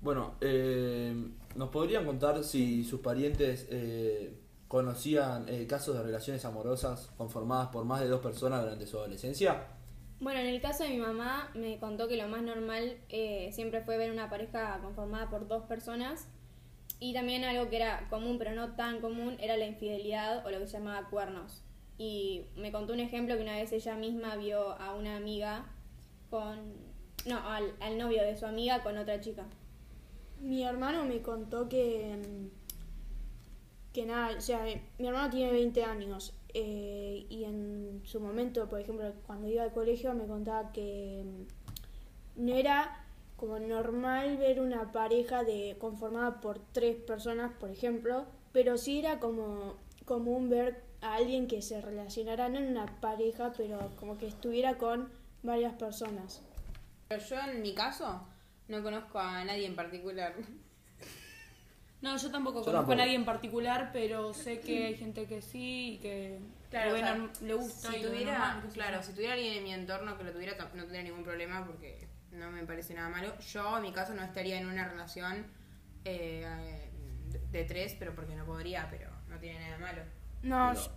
Bueno, 0.00 0.34
eh, 0.40 1.14
¿nos 1.56 1.68
podrían 1.68 2.06
contar 2.06 2.42
si 2.42 2.84
sus 2.84 3.00
parientes 3.00 3.66
eh, 3.70 4.34
conocían 4.66 5.48
eh, 5.48 5.66
casos 5.66 5.94
de 5.96 6.02
relaciones 6.02 6.44
amorosas 6.44 7.10
conformadas 7.18 7.68
por 7.68 7.84
más 7.84 8.00
de 8.00 8.08
dos 8.08 8.20
personas 8.20 8.62
durante 8.62 8.86
su 8.86 8.98
adolescencia? 8.98 9.66
Bueno, 10.20 10.40
en 10.40 10.46
el 10.46 10.60
caso 10.60 10.84
de 10.84 10.90
mi 10.90 10.98
mamá 10.98 11.50
me 11.54 11.78
contó 11.78 12.06
que 12.06 12.16
lo 12.16 12.28
más 12.28 12.42
normal 12.42 12.98
eh, 13.08 13.50
siempre 13.52 13.82
fue 13.82 13.98
ver 13.98 14.10
una 14.10 14.30
pareja 14.30 14.78
conformada 14.82 15.28
por 15.28 15.48
dos 15.48 15.64
personas 15.64 16.28
y 16.98 17.12
también 17.14 17.44
algo 17.44 17.68
que 17.68 17.76
era 17.76 18.06
común 18.10 18.38
pero 18.38 18.54
no 18.54 18.76
tan 18.76 19.00
común 19.00 19.36
era 19.40 19.56
la 19.56 19.66
infidelidad 19.66 20.46
o 20.46 20.50
lo 20.50 20.60
que 20.60 20.66
se 20.66 20.78
llamaba 20.78 21.08
cuernos. 21.10 21.62
Y 21.98 22.46
me 22.56 22.72
contó 22.72 22.92
un 22.92 23.00
ejemplo 23.00 23.36
que 23.36 23.42
una 23.42 23.56
vez 23.56 23.72
ella 23.72 23.96
misma 23.96 24.36
vio 24.36 24.78
a 24.78 24.94
una 24.94 25.16
amiga 25.16 25.66
con... 26.30 26.58
no, 27.26 27.38
al, 27.50 27.74
al 27.80 27.98
novio 27.98 28.22
de 28.22 28.36
su 28.36 28.46
amiga 28.46 28.82
con 28.82 28.96
otra 28.96 29.20
chica. 29.20 29.46
Mi 30.40 30.64
hermano 30.64 31.04
me 31.04 31.20
contó 31.20 31.68
que, 31.68 32.18
que 33.92 34.06
nada, 34.06 34.36
o 34.36 34.40
sea, 34.40 34.64
mi 34.98 35.06
hermano 35.06 35.30
tiene 35.30 35.52
20 35.52 35.84
años 35.84 36.32
eh, 36.54 37.26
y 37.28 37.44
en 37.44 38.02
su 38.04 38.20
momento, 38.20 38.68
por 38.68 38.80
ejemplo, 38.80 39.12
cuando 39.26 39.48
iba 39.48 39.62
al 39.62 39.72
colegio 39.72 40.14
me 40.14 40.26
contaba 40.26 40.72
que 40.72 41.24
mm, 41.24 42.44
no 42.46 42.54
era 42.54 43.04
como 43.36 43.58
normal 43.58 44.36
ver 44.36 44.60
una 44.60 44.92
pareja 44.92 45.44
de 45.44 45.76
conformada 45.78 46.40
por 46.40 46.58
tres 46.72 46.96
personas, 46.96 47.52
por 47.58 47.70
ejemplo, 47.70 48.26
pero 48.52 48.76
sí 48.76 48.98
era 48.98 49.18
como 49.20 49.76
común 50.04 50.50
ver 50.50 50.82
a 51.00 51.14
alguien 51.14 51.46
que 51.46 51.62
se 51.62 51.80
relacionara 51.80 52.48
no 52.48 52.58
en 52.58 52.68
una 52.68 53.00
pareja, 53.00 53.52
pero 53.56 53.78
como 53.98 54.18
que 54.18 54.26
estuviera 54.26 54.76
con 54.76 55.08
varias 55.42 55.74
personas. 55.74 56.42
Pero 57.08 57.22
yo 57.22 57.36
en 57.38 57.62
mi 57.62 57.74
caso 57.74 58.20
no 58.70 58.82
conozco 58.82 59.18
a 59.18 59.44
nadie 59.44 59.66
en 59.66 59.74
particular. 59.76 60.34
No, 62.02 62.16
yo 62.16 62.30
tampoco 62.30 62.60
Yo 62.60 62.64
conozco 62.64 62.72
tampoco. 62.72 62.92
a 62.92 62.96
nadie 62.96 63.14
en 63.14 63.24
particular, 63.26 63.90
pero 63.92 64.32
sé 64.32 64.60
que 64.60 64.86
hay 64.86 64.96
gente 64.96 65.26
que 65.26 65.42
sí 65.42 65.94
y 65.94 65.98
que 65.98 66.38
Claro, 66.70 66.94
o 66.94 66.96
sea, 66.96 67.14
norm- 67.16 67.40
le 67.42 67.54
gusta. 67.54 67.90
Si 67.90 67.96
y 67.96 68.02
lo 68.02 68.08
ve 68.10 68.14
tuviera, 68.14 68.38
normal, 68.38 68.62
qué 68.62 68.68
sé 68.68 68.74
claro, 68.74 68.96
yo. 68.98 69.02
si 69.02 69.12
tuviera 69.12 69.34
alguien 69.34 69.54
en 69.54 69.64
mi 69.64 69.72
entorno 69.74 70.16
que 70.16 70.24
lo 70.24 70.32
tuviera, 70.32 70.56
tam- 70.56 70.72
no 70.72 70.82
tendría 70.82 71.02
ningún 71.02 71.24
problema 71.24 71.66
porque 71.66 72.08
no 72.32 72.50
me 72.50 72.64
parece 72.64 72.94
nada 72.94 73.08
malo. 73.10 73.38
Yo, 73.40 73.76
en 73.76 73.82
mi 73.82 73.92
caso, 73.92 74.14
no 74.14 74.22
estaría 74.22 74.58
en 74.58 74.66
una 74.68 74.88
relación 74.88 75.46
eh, 76.06 76.88
de, 77.28 77.38
de 77.50 77.64
tres, 77.64 77.96
pero 77.98 78.14
porque 78.14 78.34
no 78.34 78.46
podría, 78.46 78.88
pero 78.88 79.10
no 79.28 79.36
tiene 79.38 79.58
nada 79.60 79.72
de 79.72 79.78
malo. 79.78 80.02
No, 80.42 80.70
Pero- 80.72 80.92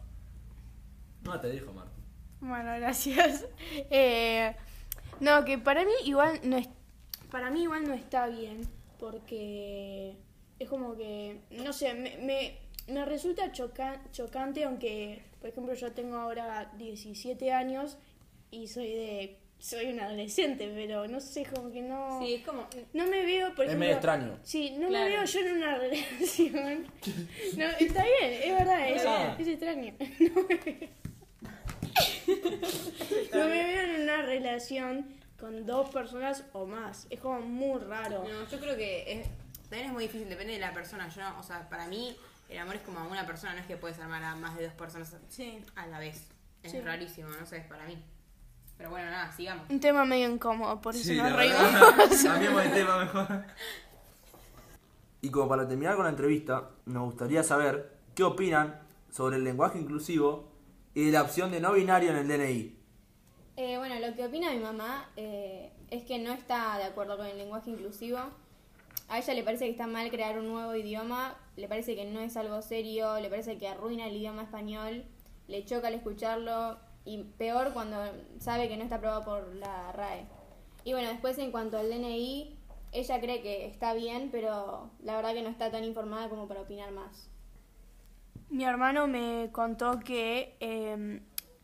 No 1.24 1.42
te 1.42 1.50
dijo, 1.52 1.74
Marta. 1.74 1.92
Bueno, 2.40 2.72
gracias. 2.78 3.46
Eh, 3.90 4.56
no, 5.20 5.44
que 5.44 5.58
para 5.58 5.84
mí 5.84 5.92
igual 6.06 6.40
no 6.44 6.58
es, 6.58 6.70
para 7.34 7.50
mí 7.50 7.64
igual 7.64 7.84
no 7.88 7.96
está 7.96 8.28
bien, 8.28 8.62
porque 9.00 10.16
es 10.60 10.70
como 10.70 10.96
que, 10.96 11.40
no 11.50 11.74
sé, 11.74 11.94
me, 11.96 12.16
me, 12.18 12.58
me 12.88 13.06
resulta 13.06 13.52
choca- 13.52 14.00
chocante, 14.12 14.64
aunque, 14.64 15.24
por 15.42 15.50
ejemplo, 15.50 15.74
yo 15.74 15.92
tengo 15.94 16.16
ahora 16.18 16.72
17 16.78 17.52
años 17.52 17.98
y 18.52 18.68
soy 18.68 18.92
de, 18.94 19.40
soy 19.58 19.88
un 19.88 20.00
adolescente, 20.00 20.72
pero 20.76 21.08
no 21.08 21.20
sé, 21.20 21.44
como 21.52 21.72
que 21.72 21.82
no... 21.82 22.20
Sí, 22.22 22.36
es 22.36 22.46
como. 22.46 22.68
No 22.94 23.08
me 23.08 23.26
veo, 23.26 23.48
por 23.56 23.66
Es 23.66 23.70
ejemplo... 23.72 23.80
medio 23.80 23.94
extraño. 23.96 24.40
Sí, 24.44 24.70
no 24.78 24.90
Claro. 24.90 25.06
me 25.06 25.10
veo 25.16 25.26
yo 25.26 25.40
en 25.40 25.52
una 25.58 25.78
relación. 25.80 26.88
No, 27.58 27.66
está 27.80 28.04
bien, 28.04 28.32
es 28.44 28.52
verdad, 28.54 28.90
es, 28.90 29.04
Ah. 29.08 29.36
es 29.40 29.48
extraño. 29.48 29.94
No 30.24 30.44
me, 30.48 30.90
no 33.34 33.46
me 33.48 33.64
veo 33.64 33.82
en 33.96 34.02
una 34.04 34.22
relación 34.24 35.06
con 35.44 35.66
dos 35.66 35.90
personas 35.90 36.46
o 36.54 36.66
más. 36.66 37.06
Es 37.10 37.20
como 37.20 37.42
muy 37.42 37.78
raro. 37.82 38.24
No, 38.24 38.48
yo 38.50 38.60
creo 38.62 38.78
que 38.78 39.04
es, 39.12 39.28
también 39.70 39.88
es 39.88 39.92
muy 39.92 40.04
difícil, 40.06 40.30
depende 40.30 40.54
de 40.54 40.60
la 40.60 40.74
persona. 40.74 41.10
Yo, 41.10 41.22
o 41.38 41.44
sea, 41.44 41.68
para 41.68 41.86
mí, 41.86 42.16
el 42.48 42.58
amor 42.60 42.78
es 42.78 42.82
como 42.84 43.00
a 43.00 43.04
una 43.04 43.26
persona, 43.26 43.54
no 43.54 43.60
es 43.60 43.66
que 43.66 43.76
puedes 43.76 44.00
amar 44.00 44.24
a 44.24 44.38
más 44.38 44.56
de 44.56 44.64
dos 44.64 44.74
personas 44.76 45.14
Sí. 45.28 45.60
a 45.76 45.86
la 45.88 46.00
vez. 46.00 46.30
Es 46.64 46.72
Sí. 46.72 46.80
rarísimo, 46.80 47.28
no 47.28 47.46
sé, 47.46 47.58
es 47.58 47.66
para 47.66 47.86
mí. 47.86 48.02
Pero 48.78 48.90
bueno, 48.90 49.12
nada, 49.12 49.34
sigamos. 49.34 49.70
Un 49.70 49.82
tema 49.82 50.06
medio 50.06 50.30
incómodo, 50.30 50.80
por 50.80 50.96
eso 50.96 51.04
Sí, 51.04 51.18
nos 51.18 51.34
reímos. 51.34 51.60
Cambiemos 52.24 52.64
de 52.64 52.70
tema 52.70 53.00
mejor. 53.00 53.44
Y 55.20 55.30
como 55.30 55.50
para 55.50 55.68
terminar 55.68 55.96
con 55.96 56.06
la 56.06 56.12
entrevista, 56.12 56.70
nos 56.86 57.04
gustaría 57.04 57.44
saber 57.44 57.98
qué 58.16 58.24
opinan 58.24 58.80
sobre 59.12 59.36
el 59.36 59.44
lenguaje 59.44 59.78
inclusivo 59.78 60.50
y 60.94 61.08
de 61.08 61.12
la 61.12 61.22
opción 61.24 61.52
de 61.52 61.60
no 61.60 61.74
binario 61.74 62.12
en 62.12 62.16
el 62.16 62.28
DNI. 62.30 62.78
Eh, 63.56 63.78
bueno, 63.78 64.00
lo 64.00 64.16
que 64.16 64.26
opina 64.26 64.52
mi 64.52 64.60
mamá 64.60 65.10
eh, 65.16 65.72
es 65.92 66.04
que 66.04 66.18
no 66.18 66.32
está 66.32 66.78
de 66.78 66.86
acuerdo 66.86 67.18
con 67.18 67.28
el 67.28 67.38
lenguaje 67.38 67.70
inclusivo. 67.70 68.20
A 69.10 69.20
ella 69.20 69.34
le 69.34 69.44
parece 69.44 69.66
que 69.66 69.72
está 69.72 69.86
mal 69.86 70.10
crear 70.10 70.40
un 70.40 70.48
nuevo 70.48 70.74
idioma, 70.76 71.36
le 71.56 71.68
parece 71.68 71.96
que 71.96 72.06
no 72.06 72.20
es 72.20 72.36
algo 72.36 72.62
serio, 72.64 73.20
le 73.20 73.30
parece 73.30 73.58
que 73.60 73.68
arruina 73.68 74.08
el 74.08 74.16
idioma 74.16 74.44
español, 74.44 75.04
le 75.48 75.66
choca 75.66 75.90
al 75.90 75.94
escucharlo 75.94 76.80
y 77.06 77.24
peor 77.24 77.74
cuando 77.74 77.98
sabe 78.40 78.68
que 78.70 78.78
no 78.78 78.84
está 78.84 78.96
aprobado 78.96 79.24
por 79.24 79.56
la 79.56 79.92
RAE. 79.92 80.26
Y 80.84 80.94
bueno, 80.94 81.10
después 81.10 81.38
en 81.38 81.52
cuanto 81.52 81.78
al 81.78 81.90
DNI, 81.90 82.58
ella 82.92 83.20
cree 83.20 83.42
que 83.42 83.68
está 83.68 83.94
bien, 83.94 84.30
pero 84.32 84.90
la 85.04 85.16
verdad 85.16 85.34
que 85.34 85.44
no 85.44 85.50
está 85.50 85.70
tan 85.70 85.84
informada 85.84 86.28
como 86.30 86.48
para 86.48 86.62
opinar 86.62 86.92
más. 86.92 87.30
Mi 88.50 88.64
hermano 88.64 89.08
me 89.08 89.50
contó 89.52 90.00
que 90.00 90.56
eh, 90.60 91.22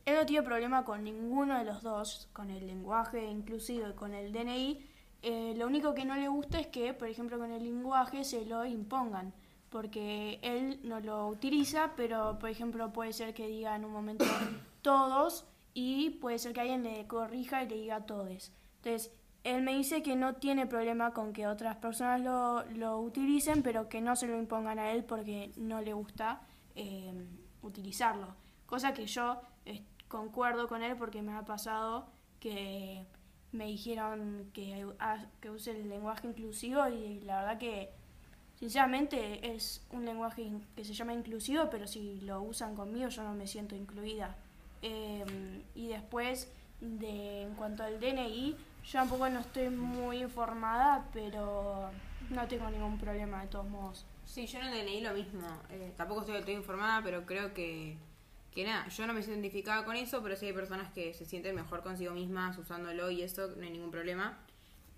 él 0.10 0.16
no 0.16 0.26
tiene 0.26 0.44
problema 0.44 0.84
con 0.86 1.04
ninguno 1.04 1.58
de 1.58 1.66
los 1.66 1.82
dos, 1.82 2.30
con 2.34 2.50
el 2.50 2.68
lenguaje 2.68 3.26
inclusivo 3.26 3.90
y 3.90 3.94
con 3.94 4.14
el 4.14 4.32
DNI. 4.32 4.86
Eh, 5.22 5.54
lo 5.58 5.68
único 5.68 5.94
que 5.94 6.06
no 6.06 6.16
le 6.16 6.28
gusta 6.28 6.60
es 6.60 6.68
que, 6.68 6.94
por 6.94 7.08
ejemplo, 7.08 7.38
con 7.38 7.52
el 7.52 7.64
lenguaje 7.64 8.24
se 8.24 8.46
lo 8.46 8.66
impongan, 8.66 9.34
porque 9.70 10.40
él 10.42 10.80
no 10.84 11.00
lo 11.00 11.28
utiliza, 11.28 11.94
pero, 11.96 12.40
por 12.40 12.50
ejemplo, 12.50 12.94
puede 12.94 13.14
ser 13.14 13.34
que 13.34 13.48
diga 13.48 13.76
en 13.76 13.86
un 13.86 13.92
momento 13.92 14.26
todos 14.82 15.46
y 15.74 16.12
puede 16.12 16.40
ser 16.40 16.54
que 16.54 16.62
alguien 16.62 16.84
le 16.84 17.06
corrija 17.08 17.64
y 17.64 17.70
le 17.70 17.76
diga 17.76 18.06
todes. 18.06 18.54
Entonces, 18.78 19.12
él 19.44 19.62
me 19.62 19.76
dice 19.76 20.02
que 20.02 20.16
no 20.16 20.36
tiene 20.36 20.68
problema 20.68 21.14
con 21.14 21.34
que 21.34 21.48
otras 21.48 21.78
personas 21.78 22.22
lo, 22.22 22.66
lo 22.72 23.00
utilicen, 23.00 23.64
pero 23.64 23.88
que 23.88 24.02
no 24.02 24.16
se 24.16 24.28
lo 24.28 24.38
impongan 24.38 24.80
a 24.80 24.92
él 24.92 25.04
porque 25.04 25.52
no 25.56 25.82
le 25.82 25.94
gusta 25.94 26.42
eh, 26.76 27.14
utilizarlo. 27.62 28.36
Cosa 28.66 28.94
que 28.94 29.06
yo 29.06 29.42
eh, 29.66 29.84
concuerdo 30.10 30.68
con 30.68 30.84
él 30.84 30.98
porque 30.98 31.22
me 31.22 31.32
ha 31.34 31.46
pasado 31.46 32.08
que 32.42 33.06
me 33.54 33.66
dijeron 33.66 34.50
que, 34.54 34.86
ah, 35.00 35.26
que 35.40 35.50
use 35.50 35.72
el 35.72 35.88
lenguaje 35.88 36.28
inclusivo 36.28 36.88
y 36.90 37.22
la 37.22 37.38
verdad 37.38 37.58
que 37.58 37.90
sinceramente 38.60 39.54
es 39.56 39.86
un 39.92 40.04
lenguaje 40.04 40.52
que 40.76 40.84
se 40.84 40.94
llama 40.94 41.14
inclusivo, 41.14 41.70
pero 41.70 41.88
si 41.88 42.20
lo 42.22 42.42
usan 42.42 42.76
conmigo 42.76 43.08
yo 43.08 43.24
no 43.24 43.34
me 43.34 43.48
siento 43.48 43.76
incluida. 43.76 44.36
Eh, 44.82 45.64
y 45.76 45.88
después, 45.88 46.52
de, 46.82 47.44
en 47.44 47.56
cuanto 47.56 47.84
al 47.84 48.00
DNI, 48.00 48.56
yo 48.86 49.00
tampoco 49.00 49.30
no 49.30 49.40
estoy 49.40 49.70
muy 49.70 50.22
informada, 50.22 51.06
pero 51.14 51.90
no 52.30 52.48
tengo 52.48 52.70
ningún 52.70 52.98
problema 52.98 53.42
de 53.42 53.48
todos 53.48 53.68
modos. 53.70 54.06
Sí, 54.26 54.46
yo 54.46 54.60
en 54.60 54.68
el 54.68 54.86
DNI 54.86 55.02
lo 55.02 55.14
mismo. 55.14 55.48
Eh, 55.70 55.94
tampoco 55.98 56.22
estoy, 56.22 56.38
estoy 56.38 56.54
informada, 56.54 57.02
pero 57.04 57.26
creo 57.26 57.54
que, 57.54 57.98
que 58.52 58.64
nada, 58.64 58.88
yo 58.90 59.08
no 59.08 59.14
me 59.14 59.22
siento 59.22 59.40
identificada 59.40 59.86
con 59.86 59.96
eso, 59.96 60.22
pero 60.24 60.36
sí 60.36 60.48
hay 60.48 60.54
personas 60.54 60.92
que 60.92 61.14
se 61.14 61.26
sienten 61.26 61.56
mejor 61.56 61.84
consigo 61.84 62.14
mismas 62.14 62.58
usándolo 62.58 63.12
y 63.12 63.22
eso, 63.22 63.48
no 63.56 63.64
hay 63.64 63.72
ningún 63.72 63.92
problema. 63.92 64.38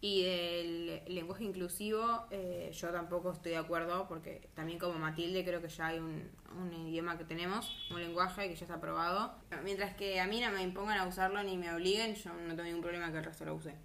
Y 0.03 0.23
del 0.23 1.03
lenguaje 1.07 1.43
inclusivo, 1.43 2.25
eh, 2.31 2.71
yo 2.73 2.89
tampoco 2.91 3.31
estoy 3.31 3.51
de 3.51 3.57
acuerdo, 3.57 4.07
porque 4.07 4.49
también 4.55 4.79
como 4.79 4.97
Matilde 4.97 5.45
creo 5.45 5.61
que 5.61 5.69
ya 5.69 5.87
hay 5.87 5.99
un, 5.99 6.27
un 6.57 6.73
idioma 6.87 7.19
que 7.19 7.23
tenemos, 7.23 7.71
un 7.91 8.01
lenguaje 8.01 8.49
que 8.49 8.55
ya 8.55 8.65
está 8.65 8.75
aprobado. 8.75 9.35
Mientras 9.63 9.95
que 9.95 10.19
a 10.19 10.25
mí 10.25 10.41
no 10.41 10.51
me 10.51 10.63
impongan 10.63 10.97
a 10.97 11.05
usarlo 11.05 11.43
ni 11.43 11.55
me 11.57 11.71
obliguen, 11.71 12.15
yo 12.15 12.33
no 12.33 12.49
tengo 12.55 12.63
ningún 12.63 12.81
problema 12.81 13.11
que 13.11 13.19
el 13.19 13.23
resto 13.25 13.45
lo 13.45 13.53
use. 13.55 13.75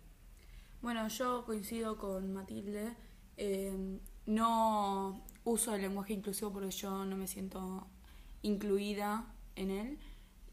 Bueno, 0.81 1.07
yo 1.09 1.45
coincido 1.45 1.99
con 1.99 2.33
Matilde. 2.33 2.95
eh, 3.37 3.99
no 4.27 5.25
uso 5.45 5.75
el 5.75 5.83
lenguaje 5.83 6.13
inclusivo 6.13 6.53
porque 6.53 6.71
yo 6.71 7.05
no 7.05 7.17
me 7.17 7.29
siento 7.29 7.87
incluida 8.43 9.25
en 9.57 9.71
él. 9.71 9.99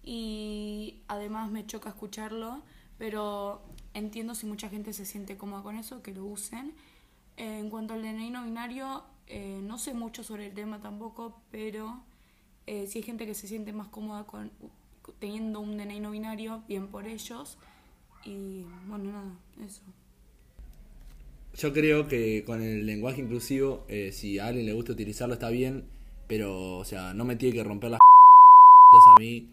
Y 0.04 1.02
además 1.08 1.52
me 1.52 1.66
choca 1.66 1.90
escucharlo, 1.90 2.64
pero 2.98 3.62
entiendo 3.94 4.36
si 4.36 4.46
mucha 4.46 4.70
gente 4.70 4.92
se 4.94 5.06
siente 5.06 5.38
cómoda 5.38 5.64
con 5.64 5.78
eso, 5.78 6.02
que 6.02 6.14
lo 6.14 6.26
usen. 6.26 6.74
En 7.38 7.70
cuanto 7.70 7.94
al 7.94 8.02
DNI 8.02 8.30
no 8.32 8.44
binario, 8.44 9.04
eh, 9.28 9.60
no 9.64 9.78
sé 9.78 9.94
mucho 9.94 10.24
sobre 10.24 10.48
el 10.48 10.54
tema 10.54 10.82
tampoco, 10.82 11.42
pero 11.52 12.04
eh, 12.68 12.88
si 12.88 13.00
hay 13.00 13.04
gente 13.04 13.26
que 13.26 13.34
se 13.34 13.48
siente 13.48 13.72
más 13.74 13.88
cómoda 13.88 14.26
con 14.26 14.52
teniendo 15.20 15.60
un 15.60 15.78
DNI 15.78 16.00
no 16.00 16.12
binario, 16.12 16.64
bien 16.68 16.88
por 16.88 17.08
ellos. 17.08 17.58
Y 18.26 18.66
bueno, 18.88 19.12
nada, 19.12 19.38
eso. 19.66 19.82
Yo 21.56 21.74
creo 21.74 22.08
que 22.08 22.44
con 22.46 22.62
el 22.62 22.86
lenguaje 22.86 23.22
inclusivo, 23.22 23.86
eh, 23.88 24.12
si 24.12 24.40
a 24.40 24.48
alguien 24.48 24.66
le 24.66 24.74
gusta 24.74 24.94
utilizarlo 24.94 25.34
está 25.34 25.50
bien, 25.50 25.86
pero, 26.28 26.78
o 26.78 26.86
sea, 26.86 27.14
no 27.14 27.26
me 27.26 27.36
tiene 27.36 27.56
que 27.56 27.64
romper 27.64 27.92
las 27.92 28.00
a 29.16 29.20
mí 29.20 29.50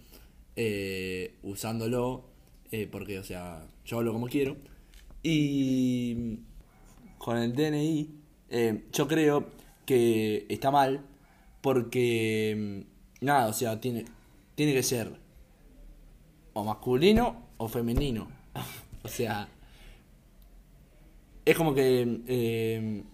eh, 0.57 1.37
usándolo, 1.43 2.25
eh, 2.71 2.89
porque, 2.91 3.19
o 3.19 3.25
sea, 3.25 3.67
yo 3.85 3.99
hablo 3.99 4.13
como 4.13 4.27
quiero. 4.29 4.57
Y 5.23 6.41
con 7.19 7.39
el 7.39 7.55
DNI, 7.55 8.11
eh, 8.51 8.85
yo 8.93 9.09
creo 9.09 9.51
que 9.87 10.47
está 10.49 10.71
mal, 10.71 11.05
porque, 11.61 12.85
mm, 13.21 13.25
nada, 13.25 13.49
o 13.49 13.53
sea, 13.53 13.81
tiene, 13.81 14.05
tiene 14.55 14.73
que 14.75 14.83
ser 14.83 15.19
o 16.53 16.65
masculino 16.65 17.37
o 17.57 17.69
femenino. 17.69 18.29
o 19.03 19.09
sea, 19.09 19.49
es 21.45 21.57
como 21.57 21.75
que 21.75 23.05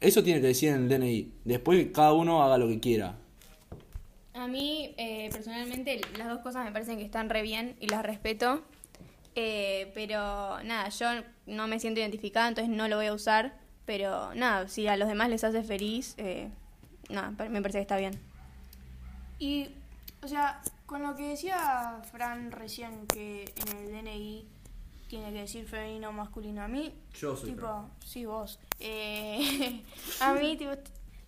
eso 0.00 0.22
tiene 0.22 0.40
que 0.40 0.48
decir 0.48 0.70
en 0.70 0.84
el 0.84 0.88
DNI. 0.88 1.32
Después 1.44 1.88
cada 1.92 2.12
uno 2.12 2.42
haga 2.42 2.58
lo 2.58 2.68
que 2.68 2.80
quiera. 2.80 3.18
A 4.34 4.48
mí, 4.48 4.94
eh, 4.98 5.30
personalmente, 5.32 6.00
las 6.18 6.28
dos 6.28 6.40
cosas 6.40 6.64
me 6.64 6.72
parecen 6.72 6.98
que 6.98 7.04
están 7.04 7.30
re 7.30 7.42
bien 7.42 7.76
y 7.80 7.86
las 7.86 8.02
respeto. 8.04 8.62
Eh, 9.36 9.90
pero 9.94 10.62
nada, 10.62 10.88
yo 10.90 11.06
no 11.46 11.66
me 11.66 11.80
siento 11.80 12.00
identificada, 12.00 12.48
entonces 12.48 12.74
no 12.74 12.88
lo 12.88 12.96
voy 12.96 13.06
a 13.06 13.14
usar. 13.14 13.56
Pero 13.86 14.34
nada, 14.34 14.66
si 14.68 14.88
a 14.88 14.96
los 14.96 15.08
demás 15.08 15.28
les 15.28 15.44
hace 15.44 15.62
feliz, 15.62 16.14
eh, 16.18 16.48
nada, 17.10 17.30
me 17.30 17.60
parece 17.60 17.78
que 17.78 17.82
está 17.82 17.96
bien. 17.96 18.18
Y, 19.38 19.68
o 20.22 20.28
sea, 20.28 20.60
con 20.86 21.02
lo 21.02 21.14
que 21.14 21.28
decía 21.28 22.00
Fran 22.10 22.50
recién, 22.50 23.06
que 23.06 23.52
en 23.56 23.76
el 23.76 23.92
DNI 23.92 24.48
tiene 25.08 25.32
que 25.32 25.40
decir 25.40 25.66
femenino 25.66 26.08
o 26.08 26.12
masculino, 26.12 26.62
a 26.62 26.68
mí, 26.68 26.94
Yo 27.14 27.36
soy 27.36 27.50
tipo, 27.50 27.62
Fran. 27.62 27.90
sí, 28.04 28.24
vos. 28.24 28.58
Eh, 28.80 29.82
a 30.20 30.32
mí, 30.32 30.56
tipo, 30.56 30.72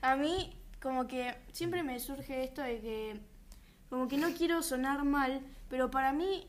a 0.01 0.17
mí, 0.17 0.57
como 0.87 1.07
que 1.07 1.35
siempre 1.53 1.83
me 1.83 1.99
surge 2.01 2.45
esto 2.45 2.63
de 2.63 2.81
que, 2.81 3.21
como 3.91 4.09
que 4.09 4.17
no 4.17 4.29
quiero 4.33 4.63
sonar 4.63 5.05
mal, 5.05 5.41
pero 5.69 5.91
para 5.91 6.13
mí, 6.13 6.47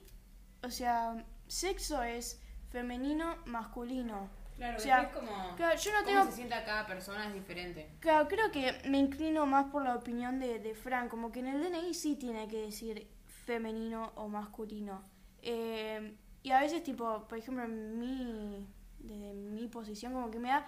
o 0.64 0.70
sea, 0.70 1.26
sexo 1.48 2.02
es 2.04 2.42
femenino, 2.70 3.36
masculino. 3.46 4.30
Claro, 4.58 4.78
O 4.78 4.80
sea, 4.80 5.04
es 5.04 5.10
como. 5.10 5.56
claro, 5.56 5.78
yo 5.80 5.92
no 5.92 5.98
cómo 6.04 6.08
tengo- 6.20 6.26
se 6.32 6.36
sienta 6.38 6.66
cada 6.66 6.88
persona 6.88 7.28
es 7.28 7.34
diferente. 7.34 7.90
Claro, 8.00 8.28
creo 8.28 8.52
que 8.52 8.74
me 8.90 8.98
inclino 8.98 9.46
más 9.46 9.66
por 9.72 9.84
la 9.84 9.96
opinión 9.96 10.40
de, 10.40 10.60
de 10.60 10.74
Fran, 10.74 11.10
como 11.10 11.32
que 11.32 11.40
en 11.42 11.48
el 11.48 11.62
DNI 11.62 11.94
sí 11.94 12.16
tiene 12.16 12.48
que 12.48 12.62
decir 12.62 13.08
femenino 13.46 14.12
o 14.16 14.28
masculino. 14.28 15.04
Eh, 15.42 16.16
y 16.44 16.52
a 16.52 16.60
veces, 16.62 16.82
tipo, 16.84 17.28
por 17.28 17.38
ejemplo, 17.38 17.64
en 17.66 18.00
mi, 18.00 18.66
desde 19.00 19.34
mi 19.34 19.68
posición, 19.68 20.14
como 20.14 20.32
que 20.32 20.40
me 20.40 20.50
da, 20.50 20.66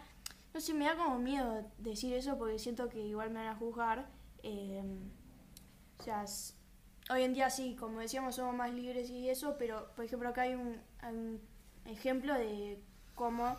no 0.54 0.60
sé, 0.62 0.74
me 0.74 0.86
da 0.86 0.96
como 0.96 1.20
miedo 1.20 1.66
decir 1.78 2.14
eso 2.14 2.38
porque 2.38 2.60
siento 2.60 2.90
que 2.90 3.00
igual 3.02 3.30
me 3.30 3.40
van 3.40 3.48
a 3.48 3.56
juzgar. 3.56 4.10
Eh, 4.44 4.84
o 6.00 6.04
sea, 6.04 6.26
hoy 7.12 7.24
en 7.24 7.34
día 7.34 7.50
sí, 7.50 7.76
como 7.76 8.00
decíamos, 8.00 8.36
somos 8.36 8.56
más 8.56 8.74
libres 8.74 9.10
y 9.10 9.30
eso, 9.30 9.56
pero, 9.58 9.92
por 9.96 10.06
ejemplo, 10.06 10.30
acá 10.30 10.44
hay 10.44 10.56
un, 10.56 10.78
hay 11.02 11.14
un 11.16 11.42
ejemplo 11.86 12.34
de 12.34 12.80
cómo 13.16 13.58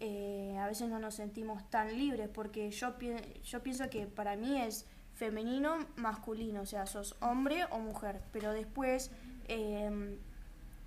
eh, 0.00 0.56
a 0.58 0.66
veces 0.66 0.88
no 0.88 0.98
nos 0.98 1.14
sentimos 1.14 1.68
tan 1.70 1.96
libres, 1.96 2.28
porque 2.28 2.70
yo, 2.70 2.98
pi- 2.98 3.14
yo 3.44 3.62
pienso 3.62 3.88
que 3.88 4.06
para 4.06 4.36
mí 4.36 4.60
es 4.60 4.86
femenino, 5.14 5.78
masculino, 5.96 6.62
o 6.62 6.66
sea, 6.66 6.86
sos 6.86 7.16
hombre 7.20 7.64
o 7.70 7.78
mujer, 7.78 8.22
pero 8.32 8.52
después 8.52 9.10
eh, 9.48 10.18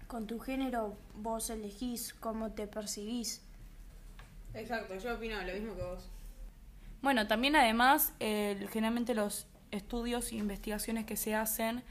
con 0.08 0.27
tu 0.27 0.39
género 0.39 0.98
vos 1.15 1.50
elegís 1.50 2.13
cómo 2.13 2.51
te 2.51 2.68
percibís. 2.68 3.41
Exacto, 4.53 4.96
yo 4.98 5.15
opino 5.15 5.41
lo 5.41 5.53
mismo 5.53 5.75
que 5.75 5.82
vos. 5.84 6.10
Bueno, 7.01 7.27
también 7.27 7.56
además, 7.56 8.13
eh, 8.20 8.68
generalmente 8.72 9.13
los 9.15 9.48
estudios 9.72 10.32
e 10.32 10.36
investigaciones 10.36 11.06
que 11.06 11.15
se 11.15 11.36
hacen 11.36 11.84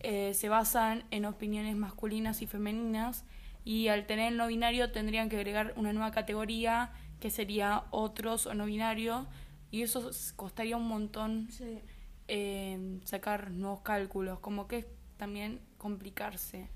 eh, 0.00 0.32
se 0.34 0.48
basan 0.48 1.04
en 1.10 1.24
opiniones 1.24 1.76
masculinas 1.76 2.40
y 2.42 2.46
femeninas 2.46 3.24
y 3.64 3.88
al 3.88 4.06
tener 4.06 4.32
el 4.32 4.36
no 4.38 4.46
binario 4.46 4.92
tendrían 4.92 5.28
que 5.28 5.36
agregar 5.36 5.74
una 5.76 5.92
nueva 5.92 6.12
categoría 6.12 6.92
que 7.20 7.30
sería 7.30 7.84
otros 7.90 8.46
o 8.46 8.54
no 8.54 8.66
binario 8.66 9.26
y 9.72 9.82
eso 9.82 10.10
costaría 10.36 10.76
un 10.76 10.86
montón 10.88 11.48
Sí. 11.50 11.80
eh, 12.28 13.00
sacar 13.04 13.50
nuevos 13.50 13.80
cálculos, 13.80 14.38
como 14.40 14.68
que 14.68 14.78
es 14.78 14.86
también 15.16 15.60
complicarse. 15.78 16.68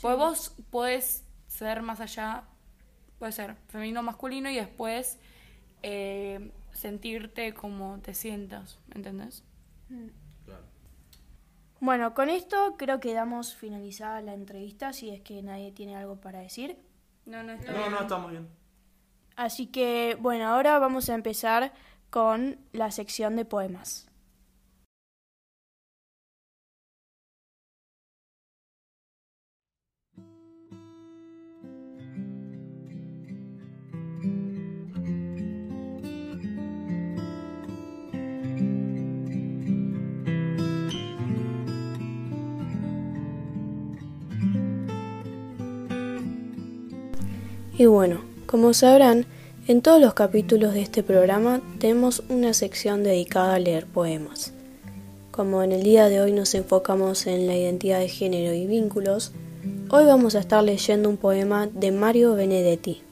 Pues 0.00 0.16
vos 0.16 0.54
podés 0.70 1.24
ser 1.46 1.82
más 1.82 2.00
allá, 2.00 2.44
puede 3.24 3.32
ser 3.32 3.56
femenino 3.68 4.00
o 4.00 4.02
masculino 4.02 4.50
y 4.50 4.56
después 4.56 5.18
eh, 5.82 6.50
sentirte 6.72 7.54
como 7.54 7.98
te 8.00 8.12
sientas, 8.12 8.78
¿entendés? 8.94 9.42
Claro. 10.44 10.64
Bueno, 11.80 12.12
con 12.12 12.28
esto 12.28 12.74
creo 12.76 13.00
que 13.00 13.14
damos 13.14 13.54
finalizada 13.54 14.20
la 14.20 14.34
entrevista, 14.34 14.92
si 14.92 15.08
es 15.08 15.22
que 15.22 15.42
nadie 15.42 15.72
tiene 15.72 15.96
algo 15.96 16.16
para 16.16 16.40
decir. 16.40 16.76
No, 17.24 17.42
no 17.42 17.52
está 17.52 17.72
No, 17.72 17.88
no, 17.88 18.02
estamos 18.02 18.30
bien. 18.30 18.46
Así 19.36 19.68
que, 19.68 20.18
bueno, 20.20 20.46
ahora 20.46 20.78
vamos 20.78 21.08
a 21.08 21.14
empezar 21.14 21.72
con 22.10 22.58
la 22.72 22.90
sección 22.90 23.36
de 23.36 23.46
poemas. 23.46 24.06
Y 47.76 47.86
bueno, 47.86 48.20
como 48.46 48.72
sabrán, 48.72 49.26
en 49.66 49.82
todos 49.82 50.00
los 50.00 50.14
capítulos 50.14 50.74
de 50.74 50.82
este 50.82 51.02
programa 51.02 51.60
tenemos 51.80 52.22
una 52.28 52.54
sección 52.54 53.02
dedicada 53.02 53.54
a 53.54 53.58
leer 53.58 53.86
poemas. 53.86 54.52
Como 55.32 55.60
en 55.64 55.72
el 55.72 55.82
día 55.82 56.08
de 56.08 56.20
hoy 56.20 56.30
nos 56.30 56.54
enfocamos 56.54 57.26
en 57.26 57.48
la 57.48 57.56
identidad 57.56 57.98
de 57.98 58.08
género 58.08 58.54
y 58.54 58.66
vínculos, 58.66 59.32
hoy 59.90 60.04
vamos 60.04 60.36
a 60.36 60.38
estar 60.38 60.62
leyendo 60.62 61.08
un 61.08 61.16
poema 61.16 61.66
de 61.66 61.90
Mario 61.90 62.34
Benedetti. 62.34 63.02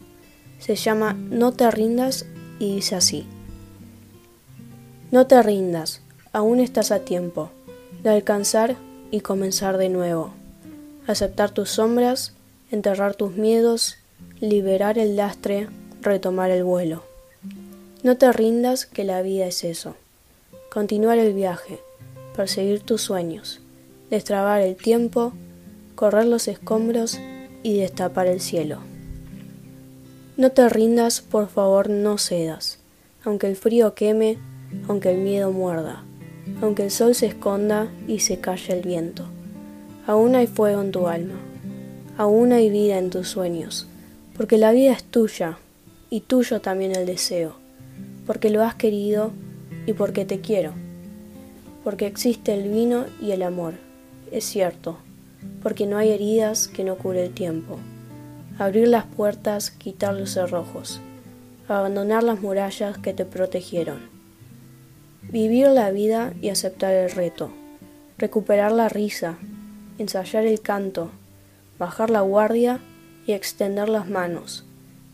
Se 0.60 0.76
llama 0.76 1.14
No 1.14 1.50
te 1.50 1.68
rindas 1.72 2.26
y 2.60 2.76
dice 2.76 2.94
así. 2.94 3.26
No 5.10 5.26
te 5.26 5.42
rindas, 5.42 6.02
aún 6.32 6.60
estás 6.60 6.92
a 6.92 7.00
tiempo 7.00 7.50
de 8.04 8.10
alcanzar 8.10 8.76
y 9.10 9.20
comenzar 9.22 9.76
de 9.76 9.88
nuevo. 9.88 10.34
Aceptar 11.08 11.50
tus 11.50 11.70
sombras, 11.70 12.34
enterrar 12.70 13.16
tus 13.16 13.32
miedos, 13.32 13.96
liberar 14.40 14.98
el 14.98 15.16
lastre, 15.16 15.68
retomar 16.00 16.50
el 16.50 16.64
vuelo. 16.64 17.02
No 18.02 18.16
te 18.16 18.32
rindas 18.32 18.86
que 18.86 19.04
la 19.04 19.22
vida 19.22 19.46
es 19.46 19.62
eso. 19.62 19.94
Continuar 20.70 21.18
el 21.18 21.34
viaje, 21.34 21.78
perseguir 22.34 22.80
tus 22.80 23.02
sueños, 23.02 23.60
destrabar 24.10 24.60
el 24.60 24.74
tiempo, 24.76 25.32
correr 25.94 26.26
los 26.26 26.48
escombros 26.48 27.20
y 27.62 27.78
destapar 27.78 28.26
el 28.26 28.40
cielo. 28.40 28.78
No 30.36 30.50
te 30.50 30.68
rindas, 30.68 31.20
por 31.20 31.48
favor, 31.48 31.90
no 31.90 32.18
cedas, 32.18 32.78
aunque 33.22 33.46
el 33.46 33.54
frío 33.54 33.94
queme, 33.94 34.38
aunque 34.88 35.12
el 35.12 35.18
miedo 35.18 35.52
muerda, 35.52 36.02
aunque 36.60 36.84
el 36.84 36.90
sol 36.90 37.14
se 37.14 37.26
esconda 37.26 37.92
y 38.08 38.20
se 38.20 38.40
calle 38.40 38.72
el 38.72 38.82
viento. 38.82 39.26
Aún 40.06 40.34
hay 40.34 40.46
fuego 40.46 40.80
en 40.80 40.90
tu 40.90 41.06
alma, 41.06 41.36
aún 42.16 42.52
hay 42.52 42.70
vida 42.70 42.98
en 42.98 43.10
tus 43.10 43.28
sueños, 43.28 43.86
porque 44.36 44.58
la 44.58 44.72
vida 44.72 44.92
es 44.92 45.04
tuya 45.04 45.58
y 46.10 46.20
tuyo 46.20 46.60
también 46.60 46.94
el 46.94 47.06
deseo, 47.06 47.56
porque 48.26 48.50
lo 48.50 48.62
has 48.62 48.74
querido 48.74 49.32
y 49.86 49.92
porque 49.92 50.24
te 50.24 50.40
quiero, 50.40 50.72
porque 51.84 52.06
existe 52.06 52.54
el 52.54 52.68
vino 52.70 53.06
y 53.20 53.32
el 53.32 53.42
amor, 53.42 53.74
es 54.30 54.44
cierto, 54.44 54.98
porque 55.62 55.86
no 55.86 55.98
hay 55.98 56.10
heridas 56.10 56.68
que 56.68 56.84
no 56.84 56.96
cure 56.96 57.24
el 57.24 57.32
tiempo. 57.32 57.78
Abrir 58.58 58.88
las 58.88 59.06
puertas, 59.06 59.70
quitar 59.70 60.14
los 60.14 60.32
cerrojos, 60.32 61.00
abandonar 61.68 62.22
las 62.22 62.40
murallas 62.40 62.98
que 62.98 63.12
te 63.12 63.24
protegieron. 63.24 64.10
Vivir 65.22 65.68
la 65.68 65.90
vida 65.90 66.34
y 66.42 66.50
aceptar 66.50 66.92
el 66.92 67.10
reto, 67.10 67.50
recuperar 68.18 68.72
la 68.72 68.88
risa, 68.88 69.38
ensayar 69.98 70.44
el 70.44 70.60
canto, 70.60 71.10
bajar 71.78 72.10
la 72.10 72.20
guardia 72.20 72.80
y 73.26 73.32
extender 73.32 73.88
las 73.88 74.08
manos, 74.08 74.64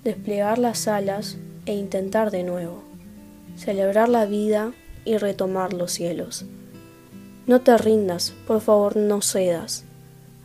desplegar 0.04 0.58
las 0.58 0.88
alas 0.88 1.36
e 1.66 1.74
intentar 1.74 2.30
de 2.30 2.42
nuevo, 2.42 2.82
celebrar 3.56 4.08
la 4.08 4.26
vida 4.26 4.72
y 5.04 5.16
retomar 5.16 5.72
los 5.72 5.92
cielos. 5.92 6.44
No 7.46 7.60
te 7.60 7.76
rindas, 7.78 8.34
por 8.46 8.60
favor 8.60 8.96
no 8.96 9.22
cedas, 9.22 9.84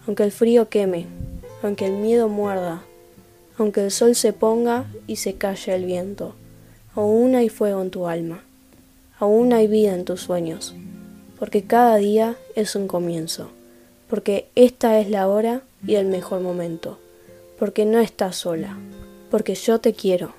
aunque 0.06 0.24
el 0.24 0.32
frío 0.32 0.70
queme, 0.70 1.06
aunque 1.62 1.86
el 1.86 1.94
miedo 1.94 2.30
muerda, 2.30 2.84
aunque 3.58 3.84
el 3.86 3.92
sol 3.92 4.16
se 4.16 4.34
ponga 4.34 4.86
y 5.08 5.18
se 5.18 5.36
calle 5.36 5.76
el 5.76 5.86
viento, 5.86 6.36
aún 6.96 7.36
hay 7.36 7.50
fuego 7.50 7.82
en 7.82 7.92
tu 7.92 8.08
alma, 8.08 8.44
aún 9.20 9.54
hay 9.54 9.68
vida 9.68 9.94
en 9.94 10.06
tus 10.06 10.22
sueños, 10.22 10.76
porque 11.40 11.64
cada 11.64 11.98
día 11.98 12.36
es 12.56 12.76
un 12.76 12.88
comienzo, 12.88 13.50
porque 14.10 14.48
esta 14.56 15.00
es 15.00 15.10
la 15.10 15.28
hora 15.28 15.62
y 15.86 15.96
el 15.96 16.08
mejor 16.08 16.42
momento, 16.42 17.00
porque 17.64 17.86
no 17.86 18.00
estás 18.00 18.36
sola, 18.36 18.78
porque 19.32 19.56
yo 19.56 19.80
te 19.80 19.94
quiero. 19.94 20.34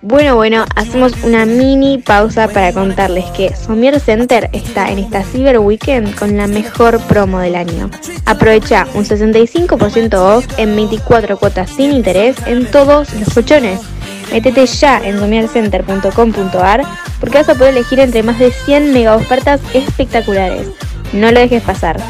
Bueno, 0.00 0.36
bueno, 0.36 0.64
hacemos 0.74 1.12
una 1.22 1.44
mini 1.44 1.98
pausa 1.98 2.48
para 2.48 2.72
contarles 2.72 3.26
que 3.32 3.54
Somier 3.54 4.00
Center 4.00 4.48
está 4.54 4.90
en 4.90 5.00
esta 5.00 5.22
Cyber 5.22 5.58
Weekend 5.58 6.18
con 6.18 6.38
la 6.38 6.46
mejor 6.46 6.98
promo 7.08 7.40
del 7.40 7.56
año. 7.56 7.90
Aprovecha 8.24 8.86
un 8.94 9.04
65% 9.04 10.14
off 10.14 10.46
en 10.58 10.74
24 10.74 11.36
cuotas 11.38 11.68
sin 11.68 11.92
interés 11.92 12.38
en 12.46 12.64
todos 12.70 13.12
los 13.12 13.34
colchones. 13.34 13.99
Métete 14.32 14.66
ya 14.66 15.00
en 15.04 15.18
somiercenter.com.ar 15.18 16.82
porque 17.18 17.38
vas 17.38 17.48
a 17.48 17.54
poder 17.54 17.74
elegir 17.74 18.00
entre 18.00 18.22
más 18.22 18.38
de 18.38 18.50
100 18.50 18.92
mega 18.92 19.16
ofertas 19.16 19.60
espectaculares. 19.74 20.68
No 21.12 21.30
lo 21.32 21.40
dejes 21.40 21.62
pasar. 21.62 22.00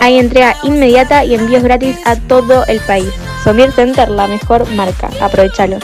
Hay 0.00 0.18
entrega 0.18 0.56
inmediata 0.62 1.24
y 1.24 1.34
envíos 1.34 1.62
gratis 1.62 1.96
a 2.04 2.16
todo 2.16 2.64
el 2.66 2.80
país. 2.80 3.10
Somier 3.44 3.72
Center, 3.72 4.08
la 4.10 4.26
mejor 4.26 4.68
marca. 4.70 5.10
Aprovechalo. 5.20 5.78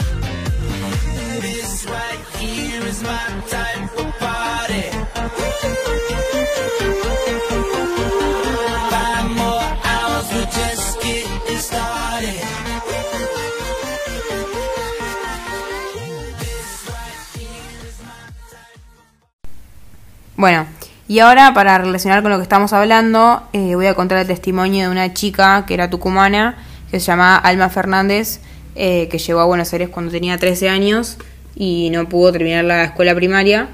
Bueno, 20.37 20.67
Y 21.09 21.19
ahora, 21.19 21.53
para 21.53 21.77
relacionar 21.77 22.21
con 22.21 22.31
lo 22.31 22.37
que 22.37 22.43
estamos 22.43 22.73
hablando, 22.73 23.41
eh, 23.53 23.75
voy 23.75 23.87
a 23.87 23.93
contar 23.93 24.17
el 24.17 24.27
testimonio 24.27 24.83
de 24.83 24.91
una 24.91 25.13
chica 25.13 25.65
que 25.65 25.73
era 25.73 25.89
tucumana, 25.89 26.57
que 26.91 26.99
se 26.99 27.05
llamaba 27.05 27.37
Alma 27.37 27.69
Fernández, 27.69 28.41
eh, 28.75 29.07
que 29.09 29.17
llegó 29.17 29.39
a 29.39 29.45
Buenos 29.45 29.71
Aires 29.71 29.87
cuando 29.87 30.11
tenía 30.11 30.37
13 30.37 30.67
años 30.67 31.17
y 31.55 31.89
no 31.91 32.09
pudo 32.09 32.33
terminar 32.33 32.65
la 32.65 32.83
escuela 32.83 33.15
primaria. 33.15 33.69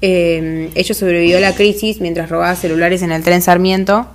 Eh, 0.00 0.70
ella 0.76 0.94
sobrevivió 0.94 1.38
a 1.38 1.40
la 1.40 1.54
crisis 1.56 2.00
mientras 2.00 2.30
robaba 2.30 2.54
celulares 2.54 3.02
en 3.02 3.10
el 3.10 3.24
tren 3.24 3.42
Sarmiento 3.42 4.06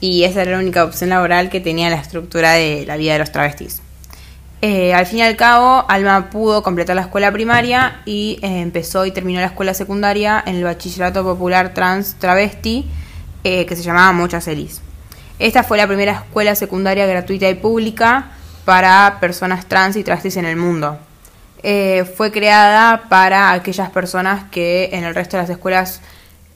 y 0.00 0.24
esa 0.24 0.42
era 0.42 0.52
la 0.52 0.58
única 0.58 0.84
opción 0.84 1.08
laboral 1.10 1.48
que 1.48 1.60
tenía 1.60 1.88
la 1.88 1.96
estructura 1.96 2.52
de 2.52 2.84
la 2.86 2.98
vida 2.98 3.14
de 3.14 3.20
los 3.20 3.32
travestis. 3.32 3.80
Eh, 4.64 4.94
al 4.94 5.06
fin 5.06 5.18
y 5.18 5.22
al 5.22 5.34
cabo, 5.34 5.84
Alma 5.88 6.30
pudo 6.30 6.62
completar 6.62 6.94
la 6.94 7.02
escuela 7.02 7.32
primaria 7.32 8.00
y 8.04 8.38
eh, 8.42 8.60
empezó 8.60 9.04
y 9.04 9.10
terminó 9.10 9.40
la 9.40 9.46
escuela 9.46 9.74
secundaria 9.74 10.40
en 10.46 10.54
el 10.54 10.62
Bachillerato 10.62 11.24
Popular 11.24 11.74
Trans 11.74 12.14
Travesti, 12.14 12.88
eh, 13.42 13.66
que 13.66 13.74
se 13.74 13.82
llamaba 13.82 14.12
Muchas 14.12 14.46
Elis. 14.46 14.80
Esta 15.40 15.64
fue 15.64 15.78
la 15.78 15.88
primera 15.88 16.12
escuela 16.12 16.54
secundaria 16.54 17.06
gratuita 17.06 17.48
y 17.48 17.56
pública 17.56 18.30
para 18.64 19.18
personas 19.18 19.66
trans 19.66 19.96
y 19.96 20.04
travestis 20.04 20.36
en 20.36 20.44
el 20.44 20.54
mundo. 20.54 20.96
fue 22.16 22.30
creada 22.30 23.08
para 23.08 23.50
aquellas 23.50 23.90
personas 23.90 24.44
que 24.52 24.90
en 24.92 25.02
el 25.02 25.14
resto 25.14 25.36
de 25.36 25.42
las 25.42 25.50
escuelas 25.50 26.00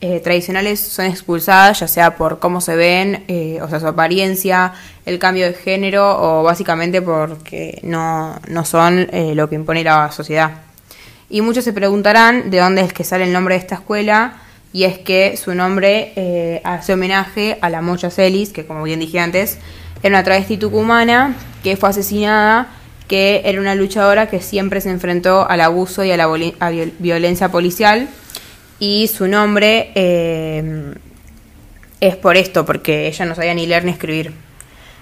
eh, 0.02 0.20
tradicionales 0.20 0.78
son 0.78 1.06
expulsadas, 1.06 1.80
ya 1.80 1.88
sea 1.88 2.16
por 2.16 2.38
cómo 2.38 2.60
se 2.60 2.76
ven, 2.76 3.24
eh, 3.28 3.58
o 3.62 3.68
sea, 3.68 3.80
su 3.80 3.86
apariencia, 3.86 4.74
el 5.06 5.18
cambio 5.18 5.46
de 5.46 5.54
género 5.54 6.18
o 6.20 6.42
básicamente 6.42 7.00
porque 7.00 7.80
no, 7.82 8.38
no 8.46 8.64
son 8.66 9.08
eh, 9.10 9.32
lo 9.34 9.48
que 9.48 9.54
impone 9.54 9.82
la 9.84 10.12
sociedad. 10.12 10.50
Y 11.30 11.40
muchos 11.40 11.64
se 11.64 11.72
preguntarán 11.72 12.50
de 12.50 12.58
dónde 12.58 12.82
es 12.82 12.92
que 12.92 13.04
sale 13.04 13.24
el 13.24 13.32
nombre 13.32 13.54
de 13.54 13.60
esta 13.60 13.76
escuela 13.76 14.34
y 14.72 14.84
es 14.84 14.98
que 14.98 15.38
su 15.38 15.54
nombre 15.54 16.60
hace 16.62 16.92
homenaje 16.92 17.56
a 17.62 17.70
la 17.70 17.80
Mocha 17.80 18.10
Celis, 18.10 18.50
que 18.50 18.66
como 18.66 18.82
bien 18.82 19.00
dije 19.00 19.18
antes, 19.18 19.58
era 20.02 20.10
una 20.10 20.24
travesti 20.24 20.58
tucumana 20.58 21.34
que 21.62 21.76
fue 21.76 21.88
asesinada, 21.88 22.68
que 23.08 23.40
era 23.46 23.60
una 23.60 23.74
luchadora 23.74 24.28
que 24.28 24.40
siempre 24.40 24.82
se 24.82 24.90
enfrentó 24.90 25.48
al 25.48 25.62
abuso 25.62 26.04
y 26.04 26.10
a 26.10 26.16
la 26.18 26.28
violencia 26.98 27.48
policial 27.48 28.08
y 28.78 29.08
su 29.08 29.26
nombre 29.28 29.90
eh, 29.94 30.94
es 32.00 32.16
por 32.16 32.36
esto, 32.36 32.66
porque 32.66 33.08
ella 33.08 33.24
no 33.24 33.34
sabía 33.34 33.54
ni 33.54 33.66
leer 33.66 33.84
ni 33.84 33.92
escribir. 33.92 34.32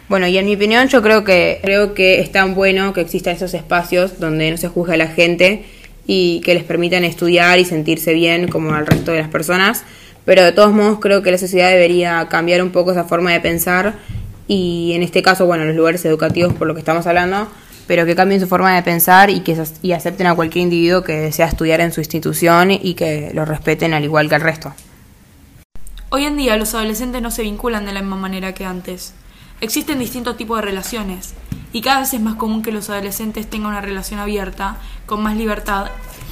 Bueno, 0.09 0.27
y 0.27 0.37
en 0.37 0.45
mi 0.45 0.55
opinión 0.55 0.89
yo 0.89 1.03
creo 1.03 1.25
que 1.25 1.61
creo 1.63 1.95
que 1.95 2.21
es 2.21 2.31
tan 2.31 2.55
bueno 2.55 2.93
que 2.93 3.01
existan 3.01 3.37
esos 3.37 3.55
espacios 3.55 4.21
donde 4.21 4.51
no 4.51 4.59
se 4.59 4.69
juzga 4.69 4.95
a 4.95 4.97
la 4.99 5.09
gente 5.09 5.65
y 6.07 6.41
que 6.45 6.55
les 6.55 6.63
permitan 6.63 7.05
estudiar 7.05 7.59
y 7.59 7.65
sentirse 7.65 8.13
bien 8.13 8.49
como 8.49 8.75
al 8.75 8.87
resto 8.87 9.13
de 9.13 9.21
las 9.21 9.29
personas, 9.29 9.83
pero 10.27 10.45
de 10.45 10.53
todos 10.53 10.73
modos 10.73 11.01
creo 11.01 11.23
que 11.23 11.31
la 11.31 11.39
sociedad 11.39 11.71
debería 11.71 12.29
cambiar 12.29 12.63
un 12.63 12.71
poco 12.71 12.93
esa 12.93 13.05
forma 13.05 13.33
de 13.33 13.41
pensar 13.41 13.95
y 14.47 14.93
en 14.95 15.03
este 15.03 15.23
caso, 15.23 15.47
bueno, 15.47 15.65
los 15.65 15.75
lugares 15.75 16.05
educativos 16.05 16.53
por 16.53 16.67
lo 16.67 16.75
que 16.75 16.81
estamos 16.81 17.07
hablando, 17.07 17.49
pero 17.87 18.07
que 18.07 18.15
cambien 18.15 18.41
su 18.41 18.47
forma 18.47 18.75
de 18.75 18.83
pensar 18.83 19.31
y 19.31 19.41
que 19.41 19.63
y 19.83 19.93
acepten 19.93 20.27
a 20.27 20.35
cualquier 20.35 20.65
individuo 20.65 21.03
que 21.03 21.13
desea 21.13 21.47
estudiar 21.47 21.81
en 21.81 21.93
su 21.93 22.01
institución 22.01 22.71
y 22.71 22.95
que 22.95 23.31
lo 23.35 23.45
respeten 23.45 23.95
al 23.95 24.05
igual 24.05 24.29
que 24.29 24.35
el 24.35 24.41
resto. 24.41 24.75
Hoy 26.11 26.25
en 26.25 26.37
día 26.37 26.57
los 26.57 26.75
adolescentes 26.75 27.21
no 27.23 27.31
se 27.31 27.43
vinculan 27.43 27.85
de 27.85 27.93
la 27.93 28.01
misma 28.01 28.17
manera 28.17 28.55
que 28.55 28.65
antes. 28.65 29.15
Existen 29.61 29.99
distintos 29.99 30.37
tipos 30.37 30.59
de 30.59 30.63
relaciones 30.63 31.35
y 31.73 31.81
cada 31.81 32.01
vez 32.01 32.15
es 32.15 32.21
más 32.21 32.37
común 32.37 32.63
que 32.63 32.71
los 32.71 32.89
adolescentes 32.91 33.51
tengan 33.51 33.71
una 33.71 33.81
relación 33.81 34.21
abierta, 34.21 34.77
con 35.07 35.23
más 35.23 35.37
libertad 35.37 35.91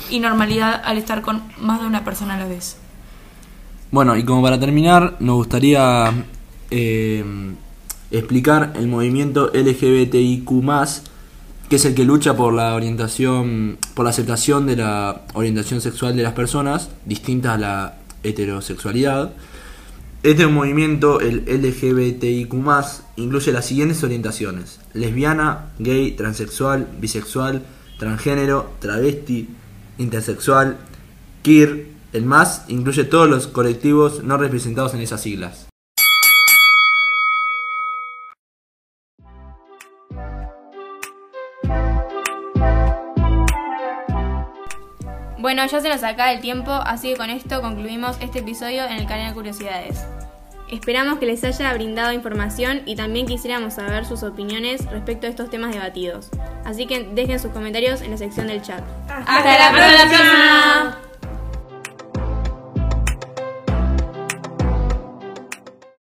y 0.08 0.20
normalidad 0.20 0.80
al 0.84 0.98
estar 0.98 1.22
con 1.22 1.42
más 1.58 1.80
de 1.80 1.86
una 1.86 2.04
persona 2.04 2.34
a 2.34 2.38
la 2.38 2.46
vez. 2.46 2.76
Bueno, 3.90 4.16
y 4.16 4.24
como 4.24 4.40
para 4.42 4.60
terminar, 4.60 5.16
nos 5.18 5.36
gustaría 5.36 6.12
eh, 6.70 7.24
explicar 8.10 8.72
el 8.76 8.86
movimiento 8.86 9.50
LGBTIQ 9.52 10.50
que 11.72 11.76
es 11.76 11.86
el 11.86 11.94
que 11.94 12.04
lucha 12.04 12.36
por 12.36 12.52
la 12.52 12.74
orientación, 12.74 13.78
por 13.94 14.04
la 14.04 14.10
aceptación 14.10 14.66
de 14.66 14.76
la 14.76 15.22
orientación 15.32 15.80
sexual 15.80 16.14
de 16.14 16.22
las 16.22 16.34
personas 16.34 16.90
distintas 17.06 17.54
a 17.54 17.56
la 17.56 17.98
heterosexualidad. 18.22 19.32
Este 20.22 20.46
movimiento, 20.48 21.22
el 21.22 21.44
LGBTIQ, 21.46 22.52
incluye 23.16 23.52
las 23.52 23.64
siguientes 23.64 24.04
orientaciones: 24.04 24.80
lesbiana, 24.92 25.70
gay, 25.78 26.10
transexual, 26.10 26.88
bisexual, 27.00 27.62
transgénero, 27.98 28.72
travesti, 28.78 29.48
intersexual, 29.96 30.76
queer. 31.42 31.86
El 32.12 32.26
más 32.26 32.66
incluye 32.68 33.04
todos 33.04 33.30
los 33.30 33.46
colectivos 33.46 34.22
no 34.22 34.36
representados 34.36 34.92
en 34.92 35.00
esas 35.00 35.22
siglas. 35.22 35.71
Bueno, 45.54 45.70
ya 45.70 45.82
se 45.82 45.88
nos 45.90 46.02
acaba 46.02 46.32
el 46.32 46.40
tiempo, 46.40 46.70
así 46.72 47.10
que 47.10 47.18
con 47.18 47.28
esto 47.28 47.60
concluimos 47.60 48.16
este 48.22 48.38
episodio 48.38 48.84
en 48.84 48.92
el 48.92 49.06
canal 49.06 49.28
de 49.28 49.34
Curiosidades. 49.34 50.02
Esperamos 50.70 51.18
que 51.18 51.26
les 51.26 51.44
haya 51.44 51.74
brindado 51.74 52.10
información 52.14 52.80
y 52.86 52.96
también 52.96 53.26
quisiéramos 53.26 53.74
saber 53.74 54.06
sus 54.06 54.22
opiniones 54.22 54.86
respecto 54.86 55.26
a 55.26 55.28
estos 55.28 55.50
temas 55.50 55.74
debatidos. 55.74 56.30
Así 56.64 56.86
que 56.86 57.04
dejen 57.04 57.38
sus 57.38 57.50
comentarios 57.50 58.00
en 58.00 58.12
la 58.12 58.16
sección 58.16 58.46
del 58.46 58.62
chat. 58.62 58.82
¡Hasta, 59.10 59.58
la 59.58 59.72
próxima! 59.72 61.11